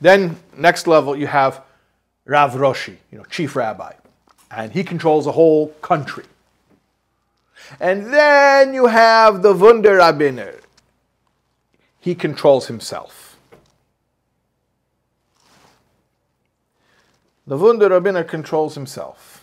Then, 0.00 0.36
next 0.56 0.86
level 0.86 1.16
you 1.16 1.26
have 1.26 1.62
Rav 2.26 2.52
Roshi, 2.54 2.96
you 3.10 3.18
know, 3.18 3.24
chief 3.24 3.56
rabbi, 3.56 3.94
and 4.50 4.72
he 4.72 4.84
controls 4.84 5.26
a 5.26 5.32
whole 5.32 5.68
country. 5.80 6.24
And 7.80 8.12
then 8.12 8.74
you 8.74 8.86
have 8.86 9.42
the 9.42 9.54
Wunder 9.54 9.98
Rabbiner. 9.98 10.60
He 11.98 12.14
controls 12.14 12.66
himself. 12.66 13.36
The 17.46 17.56
Wunder 17.56 17.88
Rabbiner 17.88 18.28
controls 18.28 18.74
himself. 18.74 19.35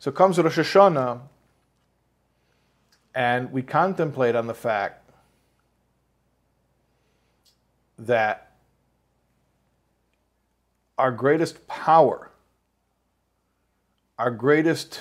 So 0.00 0.12
comes 0.12 0.38
Rosh 0.38 0.58
Hashanah, 0.58 1.20
and 3.14 3.50
we 3.50 3.62
contemplate 3.62 4.36
on 4.36 4.46
the 4.46 4.54
fact 4.54 5.10
that 7.98 8.52
our 10.96 11.10
greatest 11.10 11.66
power, 11.66 12.30
our 14.18 14.30
greatest 14.30 15.00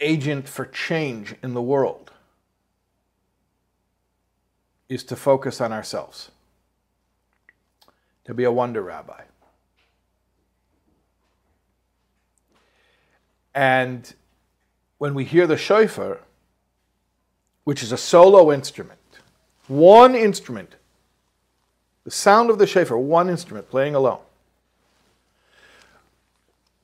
agent 0.00 0.46
for 0.46 0.66
change 0.66 1.34
in 1.42 1.54
the 1.54 1.62
world 1.62 2.10
is 4.90 5.04
to 5.04 5.16
focus 5.16 5.60
on 5.60 5.72
ourselves, 5.72 6.30
to 8.24 8.34
be 8.34 8.44
a 8.44 8.52
wonder 8.52 8.82
rabbi. 8.82 9.22
And 13.58 14.14
when 14.98 15.14
we 15.14 15.24
hear 15.24 15.44
the 15.48 15.56
shofar, 15.56 16.20
which 17.64 17.82
is 17.82 17.90
a 17.90 17.96
solo 17.96 18.52
instrument, 18.52 19.00
one 19.66 20.14
instrument, 20.14 20.76
the 22.04 22.12
sound 22.12 22.50
of 22.50 22.58
the 22.60 22.68
shofar, 22.68 22.96
one 22.98 23.28
instrument 23.28 23.68
playing 23.68 23.96
alone, 23.96 24.20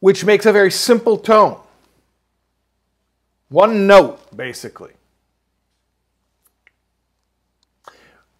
which 0.00 0.24
makes 0.24 0.46
a 0.46 0.52
very 0.52 0.72
simple 0.72 1.16
tone. 1.16 1.60
One 3.50 3.87
note, 3.87 4.37
basically. 4.37 4.94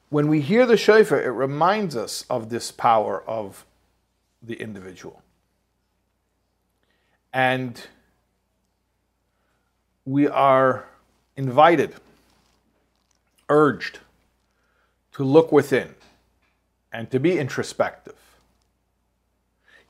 When 0.09 0.27
we 0.27 0.40
hear 0.40 0.66
the 0.66 0.77
shofar, 0.77 1.23
it 1.23 1.29
reminds 1.29 1.94
us 1.94 2.25
of 2.29 2.51
this 2.51 2.73
power 2.73 3.23
of 3.29 3.64
the 4.42 4.55
individual. 4.55 5.23
And 7.33 7.81
we 10.05 10.29
are 10.29 10.87
invited, 11.37 11.95
urged 13.49 14.01
to 15.12 15.25
look 15.25 15.53
within 15.53 15.95
and 16.93 17.11
to 17.11 17.19
be 17.19 17.38
introspective. 17.38 18.14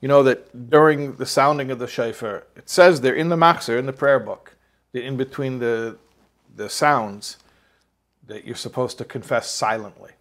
You 0.01 0.07
know 0.07 0.23
that 0.23 0.69
during 0.69 1.15
the 1.15 1.25
sounding 1.25 1.71
of 1.71 1.79
the 1.79 1.87
shofar, 1.87 2.43
it 2.55 2.69
says 2.69 3.01
there 3.01 3.15
in 3.15 3.29
the 3.29 3.35
machzor, 3.35 3.79
in 3.79 3.85
the 3.85 3.93
prayer 3.93 4.19
book, 4.19 4.55
that 4.91 5.03
in 5.03 5.17
between 5.17 5.59
the, 5.59 5.97
the 6.55 6.69
sounds, 6.69 7.37
that 8.27 8.45
you're 8.45 8.55
supposed 8.55 8.97
to 8.97 9.05
confess 9.05 9.49
silently. 9.49 10.11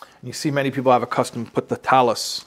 And 0.00 0.26
you 0.28 0.32
see 0.32 0.50
many 0.50 0.70
people 0.70 0.92
have 0.92 1.02
a 1.02 1.06
custom 1.06 1.46
put 1.46 1.68
the 1.68 1.76
tallis, 1.76 2.44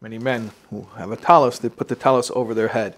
many 0.00 0.18
men 0.18 0.50
who 0.70 0.86
have 0.96 1.10
a 1.10 1.16
tallis, 1.16 1.58
they 1.58 1.68
put 1.68 1.88
the 1.88 1.96
tallis 1.96 2.30
over 2.34 2.54
their 2.54 2.68
head. 2.68 2.96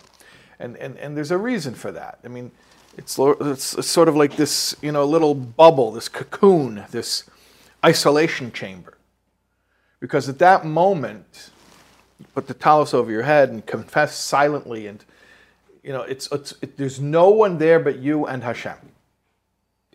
And, 0.58 0.76
and, 0.76 0.96
and 0.98 1.16
there's 1.16 1.30
a 1.30 1.38
reason 1.38 1.74
for 1.74 1.92
that. 1.92 2.18
I 2.24 2.28
mean, 2.28 2.50
it's, 2.96 3.18
it's 3.18 3.86
sort 3.86 4.08
of 4.08 4.16
like 4.16 4.36
this, 4.36 4.76
you 4.82 4.92
know, 4.92 5.04
little 5.04 5.34
bubble, 5.34 5.92
this 5.92 6.08
cocoon, 6.08 6.84
this 6.90 7.24
isolation 7.84 8.52
chamber. 8.52 8.98
Because 10.00 10.28
at 10.28 10.38
that 10.40 10.64
moment, 10.64 11.50
you 12.18 12.26
put 12.34 12.46
the 12.46 12.54
tallis 12.54 12.92
over 12.92 13.10
your 13.10 13.22
head 13.22 13.50
and 13.50 13.64
confess 13.64 14.16
silently, 14.16 14.86
and 14.86 15.04
you 15.82 15.92
know, 15.92 16.02
it's, 16.02 16.30
it's 16.32 16.54
it, 16.60 16.76
there's 16.76 17.00
no 17.00 17.30
one 17.30 17.58
there 17.58 17.80
but 17.80 17.98
you 17.98 18.26
and 18.26 18.42
Hashem. 18.42 18.76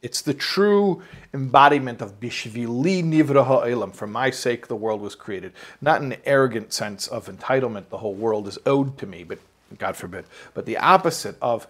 It's 0.01 0.21
the 0.21 0.33
true 0.33 1.01
embodiment 1.33 2.01
of 2.01 2.19
Bishvili 2.19 3.03
Nivra 3.03 3.45
Ha'elam. 3.45 3.91
For 3.91 4.07
my 4.07 4.29
sake, 4.29 4.67
the 4.67 4.75
world 4.75 5.01
was 5.01 5.15
created. 5.15 5.53
Not 5.81 6.01
an 6.01 6.15
arrogant 6.25 6.71
sense 6.71 7.07
of 7.07 7.27
entitlement, 7.27 7.89
the 7.89 7.97
whole 7.97 8.13
world 8.13 8.47
is 8.47 8.59
owed 8.65 8.97
to 8.99 9.07
me, 9.07 9.23
but 9.23 9.39
God 9.77 9.95
forbid. 9.95 10.25
But 10.53 10.65
the 10.65 10.77
opposite 10.77 11.35
of 11.41 11.67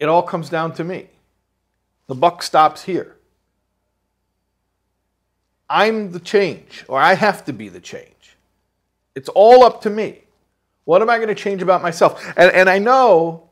it 0.00 0.08
all 0.08 0.22
comes 0.22 0.48
down 0.48 0.72
to 0.74 0.84
me. 0.84 1.08
The 2.08 2.14
buck 2.16 2.42
stops 2.42 2.82
here. 2.82 3.16
I'm 5.68 6.10
the 6.10 6.18
change, 6.18 6.84
or 6.88 6.98
I 6.98 7.14
have 7.14 7.44
to 7.44 7.52
be 7.52 7.68
the 7.68 7.78
change. 7.78 8.36
It's 9.14 9.28
all 9.28 9.62
up 9.62 9.82
to 9.82 9.90
me. 9.90 10.22
What 10.84 11.02
am 11.02 11.10
I 11.10 11.18
going 11.18 11.28
to 11.28 11.34
change 11.34 11.62
about 11.62 11.82
myself? 11.82 12.26
And, 12.36 12.50
and 12.52 12.68
I 12.68 12.80
know 12.80 13.50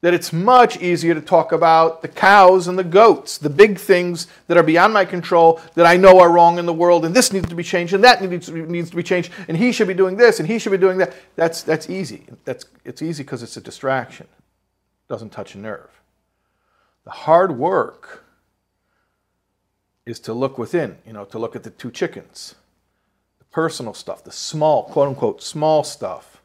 that 0.00 0.14
it's 0.14 0.32
much 0.32 0.80
easier 0.80 1.12
to 1.12 1.20
talk 1.20 1.50
about 1.50 2.02
the 2.02 2.08
cows 2.08 2.68
and 2.68 2.78
the 2.78 2.84
goats, 2.84 3.36
the 3.36 3.50
big 3.50 3.78
things 3.78 4.28
that 4.46 4.56
are 4.56 4.62
beyond 4.62 4.94
my 4.94 5.04
control 5.04 5.60
that 5.74 5.84
I 5.84 5.96
know 5.96 6.20
are 6.20 6.30
wrong 6.30 6.58
in 6.58 6.66
the 6.66 6.72
world, 6.72 7.04
and 7.04 7.14
this 7.14 7.32
needs 7.32 7.48
to 7.48 7.54
be 7.56 7.64
changed, 7.64 7.94
and 7.94 8.04
that 8.04 8.22
needs 8.22 8.46
to 8.46 8.52
be, 8.52 8.62
needs 8.62 8.90
to 8.90 8.96
be 8.96 9.02
changed, 9.02 9.32
and 9.48 9.56
he 9.56 9.72
should 9.72 9.88
be 9.88 9.94
doing 9.94 10.16
this, 10.16 10.38
and 10.38 10.48
he 10.48 10.58
should 10.58 10.72
be 10.72 10.78
doing 10.78 10.98
that. 10.98 11.14
That's, 11.34 11.62
that's 11.62 11.90
easy. 11.90 12.24
That's, 12.44 12.64
it's 12.84 13.02
easy 13.02 13.24
because 13.24 13.42
it's 13.42 13.56
a 13.56 13.60
distraction. 13.60 14.28
Doesn't 15.08 15.30
touch 15.30 15.54
a 15.54 15.58
nerve. 15.58 15.90
The 17.04 17.10
hard 17.10 17.52
work 17.52 18.24
is 20.04 20.20
to 20.20 20.32
look 20.32 20.58
within, 20.58 20.98
you 21.06 21.12
know, 21.12 21.24
to 21.26 21.38
look 21.38 21.56
at 21.56 21.62
the 21.62 21.70
two 21.70 21.90
chickens, 21.90 22.54
the 23.38 23.44
personal 23.46 23.94
stuff, 23.94 24.24
the 24.24 24.32
small, 24.32 24.84
quote 24.84 25.08
unquote, 25.08 25.42
small 25.42 25.84
stuff 25.84 26.40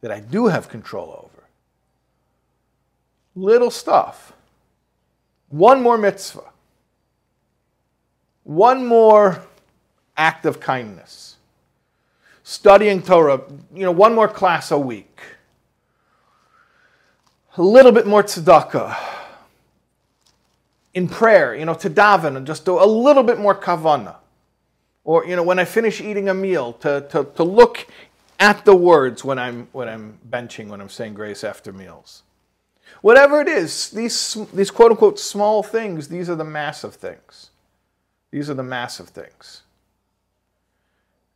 that 0.00 0.10
I 0.10 0.20
do 0.20 0.46
have 0.46 0.68
control 0.68 1.10
over 1.10 1.40
little 3.34 3.70
stuff. 3.70 4.32
One 5.48 5.82
more 5.82 5.98
mitzvah. 5.98 6.50
One 8.44 8.86
more 8.86 9.42
act 10.16 10.46
of 10.46 10.60
kindness. 10.60 11.36
Studying 12.42 13.02
Torah, 13.02 13.42
you 13.74 13.84
know, 13.84 13.92
one 13.92 14.14
more 14.14 14.28
class 14.28 14.70
a 14.70 14.78
week. 14.78 15.20
A 17.56 17.62
little 17.62 17.92
bit 17.92 18.06
more 18.06 18.22
tzedakah. 18.22 18.96
In 20.94 21.08
prayer, 21.08 21.54
you 21.54 21.64
know, 21.64 21.74
to 21.74 21.90
daven 21.90 22.36
and 22.36 22.46
just 22.46 22.64
do 22.64 22.82
a 22.82 22.84
little 22.84 23.22
bit 23.22 23.38
more 23.38 23.54
kavana. 23.54 24.16
Or, 25.04 25.24
you 25.24 25.34
know, 25.34 25.42
when 25.42 25.58
I 25.58 25.64
finish 25.64 26.00
eating 26.00 26.28
a 26.28 26.34
meal, 26.34 26.74
to, 26.74 27.06
to, 27.10 27.24
to 27.36 27.42
look 27.42 27.86
at 28.38 28.64
the 28.64 28.74
words 28.74 29.24
when 29.24 29.38
I'm, 29.38 29.68
when 29.72 29.88
I'm 29.88 30.18
benching, 30.28 30.68
when 30.68 30.80
I'm 30.80 30.88
saying 30.88 31.14
grace 31.14 31.44
after 31.44 31.72
meals. 31.72 32.22
Whatever 33.02 33.40
it 33.40 33.48
is, 33.48 33.90
these, 33.90 34.36
these 34.52 34.70
quote 34.70 34.90
unquote 34.90 35.18
small 35.18 35.62
things, 35.62 36.08
these 36.08 36.28
are 36.28 36.34
the 36.34 36.44
massive 36.44 36.94
things. 36.94 37.50
These 38.30 38.50
are 38.50 38.54
the 38.54 38.62
massive 38.62 39.08
things. 39.08 39.62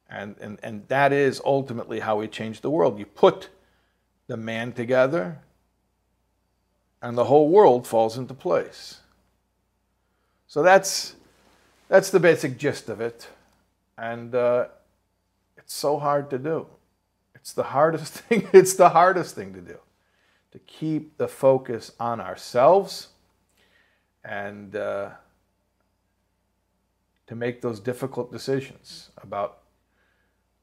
And, 0.09 0.37
and, 0.41 0.59
and 0.63 0.87
that 0.89 1.13
is 1.13 1.41
ultimately 1.45 2.01
how 2.01 2.17
we 2.17 2.29
change 2.29 2.61
the 2.61 2.71
world. 2.71 2.99
You 2.99 3.07
put 3.07 3.49
the 4.27 4.37
man 4.37 4.73
together, 4.73 5.39
and 7.05 7.19
the 7.19 7.25
whole 7.25 7.51
world 7.51 7.87
falls 7.87 8.17
into 8.17 8.33
place. 8.33 9.01
So 10.47 10.63
that's, 10.63 11.15
that's 11.87 12.09
the 12.09 12.19
basic 12.19 12.57
gist 12.57 12.89
of 12.89 13.03
it. 13.03 13.29
And 13.99 14.35
uh, 14.35 14.69
it's 15.59 15.75
so 15.75 15.99
hard 15.99 16.31
to 16.31 16.39
do. 16.39 16.67
It's 17.35 17.53
the 17.53 17.63
hardest 17.63 18.15
thing. 18.15 18.49
It's 18.55 18.73
the 18.73 18.89
hardest 18.89 19.35
thing 19.35 19.53
to 19.53 19.61
do 19.61 19.79
to 20.53 20.59
keep 20.61 21.19
the 21.19 21.29
focus 21.29 21.93
on 22.01 22.23
ourselves 22.23 23.09
and 24.25 24.75
uh, 24.75 25.11
to 27.27 27.35
make 27.35 27.61
those 27.61 27.81
difficult 27.81 28.33
decisions 28.33 29.11
about 29.19 29.59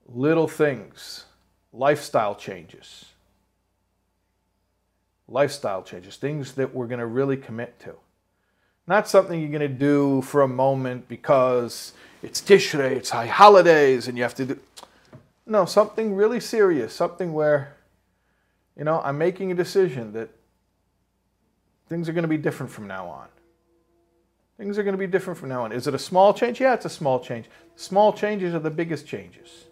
little 0.08 0.48
things, 0.48 1.26
lifestyle 1.72 2.34
changes. 2.34 3.11
Lifestyle 5.32 5.82
changes, 5.82 6.18
things 6.18 6.54
that 6.54 6.76
we're 6.76 6.88
going 6.88 7.00
to 7.00 7.06
really 7.06 7.38
commit 7.38 7.80
to. 7.80 7.96
Not 8.86 9.08
something 9.08 9.40
you're 9.40 9.50
going 9.50 9.62
to 9.62 9.68
do 9.68 10.22
for 10.24 10.42
a 10.42 10.48
moment 10.48 11.08
because 11.08 11.94
it's 12.22 12.42
Tishrei, 12.42 12.92
it's 12.92 13.12
high 13.12 13.28
holidays, 13.28 14.08
and 14.08 14.18
you 14.18 14.24
have 14.24 14.36
to 14.36 14.46
do. 14.46 14.60
No, 15.46 15.66
something 15.66 16.16
really 16.16 16.40
serious, 16.40 16.94
something 16.94 17.34
where 17.34 17.76
you 18.78 18.86
know, 18.86 19.02
I'm 19.04 19.18
making 19.18 19.52
a 19.52 19.56
decision 19.56 20.14
that 20.14 20.30
things 21.88 22.08
are 22.08 22.14
going 22.14 22.24
to 22.24 22.28
be 22.28 22.38
different 22.38 22.72
from 22.72 22.88
now 22.88 23.08
on. 23.08 23.28
Things 24.58 24.78
are 24.78 24.84
going 24.84 24.94
to 24.94 25.00
be 25.00 25.08
different 25.08 25.40
from 25.40 25.50
now 25.50 25.64
on. 25.64 25.72
Is 25.72 25.88
it 25.88 25.94
a 25.94 26.00
small 26.00 26.34
change? 26.34 26.62
Yeah, 26.62 26.74
it's 26.74 26.86
a 26.86 26.90
small 26.90 27.20
change. 27.20 27.48
Small 27.76 28.14
changes 28.14 28.54
are 28.54 28.60
the 28.60 28.70
biggest 28.70 29.06
changes. 29.08 29.66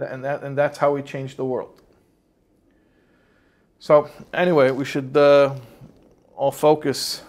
And, 0.00 0.24
that, 0.24 0.42
and 0.42 0.58
that's 0.58 0.78
how 0.78 0.92
we 0.92 1.02
change 1.02 1.36
the 1.36 1.44
world. 1.44 1.80
So, 3.84 4.08
anyway, 4.32 4.70
we 4.70 4.86
should 4.86 5.14
uh, 5.14 5.56
all 6.34 6.52
focus 6.52 7.22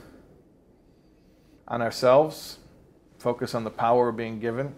on 1.68 1.82
ourselves, 1.82 2.60
focus 3.20 3.54
on 3.54 3.66
the 3.66 3.70
power 3.70 4.14
being 4.14 4.40
given, 4.40 4.74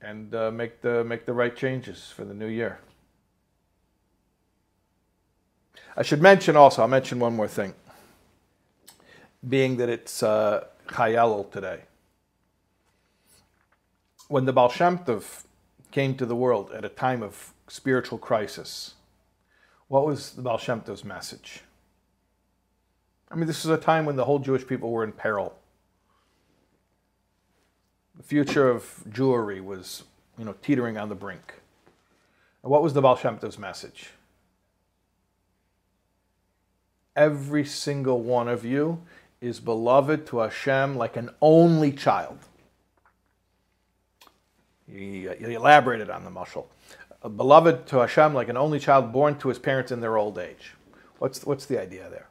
and 0.00 0.34
uh, 0.34 0.50
make 0.50 0.80
the 0.80 1.04
make 1.04 1.26
the 1.26 1.34
right 1.34 1.54
changes 1.54 2.10
for 2.16 2.24
the 2.24 2.32
new 2.32 2.46
year. 2.46 2.78
I 5.94 6.02
should 6.02 6.22
mention 6.22 6.56
also. 6.56 6.80
I'll 6.80 6.88
mention 6.88 7.18
one 7.18 7.36
more 7.36 7.48
thing. 7.48 7.74
Being 9.46 9.76
that 9.76 9.90
it's 9.90 10.22
uh, 10.22 10.64
today, 10.88 11.80
when 14.28 14.46
the 14.46 14.52
Baal 14.54 14.70
Shem 14.70 14.96
Tov 14.96 15.44
came 15.90 16.14
to 16.14 16.24
the 16.24 16.34
world 16.34 16.72
at 16.72 16.86
a 16.86 16.88
time 16.88 17.22
of 17.22 17.52
spiritual 17.72 18.18
crisis, 18.18 18.94
what 19.88 20.04
was 20.04 20.32
the 20.32 20.42
Baal 20.42 20.58
Shem 20.58 20.80
Tov's 20.82 21.04
message? 21.04 21.62
I 23.30 23.34
mean, 23.34 23.46
this 23.46 23.64
was 23.64 23.76
a 23.76 23.80
time 23.80 24.04
when 24.04 24.16
the 24.16 24.24
whole 24.24 24.38
Jewish 24.38 24.66
people 24.66 24.90
were 24.90 25.04
in 25.04 25.12
peril 25.12 25.54
the 28.16 28.22
future 28.22 28.68
of 28.68 29.02
Jewry 29.08 29.62
was, 29.62 30.04
you 30.38 30.44
know, 30.44 30.54
teetering 30.62 30.98
on 30.98 31.08
the 31.08 31.14
brink. 31.14 31.54
And 32.62 32.70
what 32.70 32.82
was 32.82 32.94
the 32.94 33.00
Baal 33.00 33.16
Shem 33.16 33.38
Tov's 33.38 33.58
message? 33.58 34.10
Every 37.16 37.64
single 37.64 38.20
one 38.20 38.48
of 38.48 38.64
you 38.64 39.02
is 39.40 39.60
beloved 39.60 40.26
to 40.26 40.38
Hashem 40.38 40.96
like 40.96 41.16
an 41.16 41.30
only 41.40 41.92
child. 41.92 42.38
He, 44.90 45.28
uh, 45.28 45.34
he 45.34 45.54
elaborated 45.54 46.10
on 46.10 46.24
the 46.24 46.30
mushal. 46.30 46.66
Beloved 47.22 47.86
to 47.88 47.98
Hashem 47.98 48.34
like 48.34 48.48
an 48.48 48.56
only 48.56 48.78
child 48.78 49.12
born 49.12 49.38
to 49.38 49.48
his 49.48 49.58
parents 49.58 49.92
in 49.92 50.00
their 50.00 50.16
old 50.16 50.38
age. 50.38 50.74
What's, 51.18 51.44
what's 51.44 51.66
the 51.66 51.80
idea 51.80 52.08
there? 52.10 52.28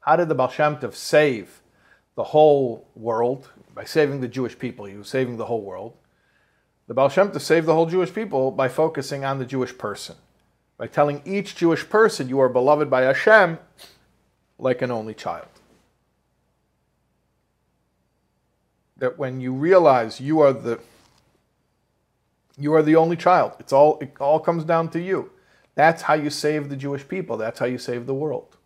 How 0.00 0.16
did 0.16 0.28
the 0.28 0.34
Baal 0.34 0.48
Shem 0.48 0.76
Tov 0.76 0.94
save 0.94 1.62
the 2.14 2.24
whole 2.24 2.86
world 2.94 3.50
by 3.74 3.84
saving 3.84 4.20
the 4.20 4.28
Jewish 4.28 4.58
people. 4.58 4.84
He 4.84 4.96
was 4.96 5.08
saving 5.08 5.36
the 5.36 5.46
whole 5.46 5.62
world. 5.62 5.94
The 6.86 6.94
Baal 6.94 7.08
Shem 7.08 7.30
Tov 7.30 7.40
saved 7.40 7.66
the 7.66 7.74
whole 7.74 7.86
Jewish 7.86 8.12
people 8.12 8.50
by 8.50 8.68
focusing 8.68 9.24
on 9.24 9.38
the 9.38 9.46
Jewish 9.46 9.76
person, 9.76 10.16
by 10.76 10.86
telling 10.86 11.22
each 11.24 11.56
Jewish 11.56 11.88
person 11.88 12.28
you 12.28 12.40
are 12.40 12.48
beloved 12.48 12.90
by 12.90 13.02
Hashem 13.02 13.58
like 14.58 14.82
an 14.82 14.90
only 14.90 15.14
child. 15.14 15.48
That 18.98 19.18
when 19.18 19.40
you 19.40 19.52
realize 19.52 20.20
you 20.20 20.40
are 20.40 20.52
the 20.52 20.78
you 22.62 22.74
are 22.74 22.82
the 22.82 22.96
only 22.96 23.16
child, 23.16 23.52
it's 23.58 23.72
all 23.72 23.98
it 24.00 24.12
all 24.20 24.40
comes 24.40 24.64
down 24.64 24.88
to 24.90 25.00
you. 25.00 25.30
That's 25.74 26.02
how 26.02 26.14
you 26.14 26.30
save 26.30 26.68
the 26.68 26.76
Jewish 26.76 27.06
people. 27.08 27.36
That's 27.36 27.58
how 27.58 27.66
you 27.66 27.78
save 27.78 28.06
the 28.06 28.14
world. 28.14 28.58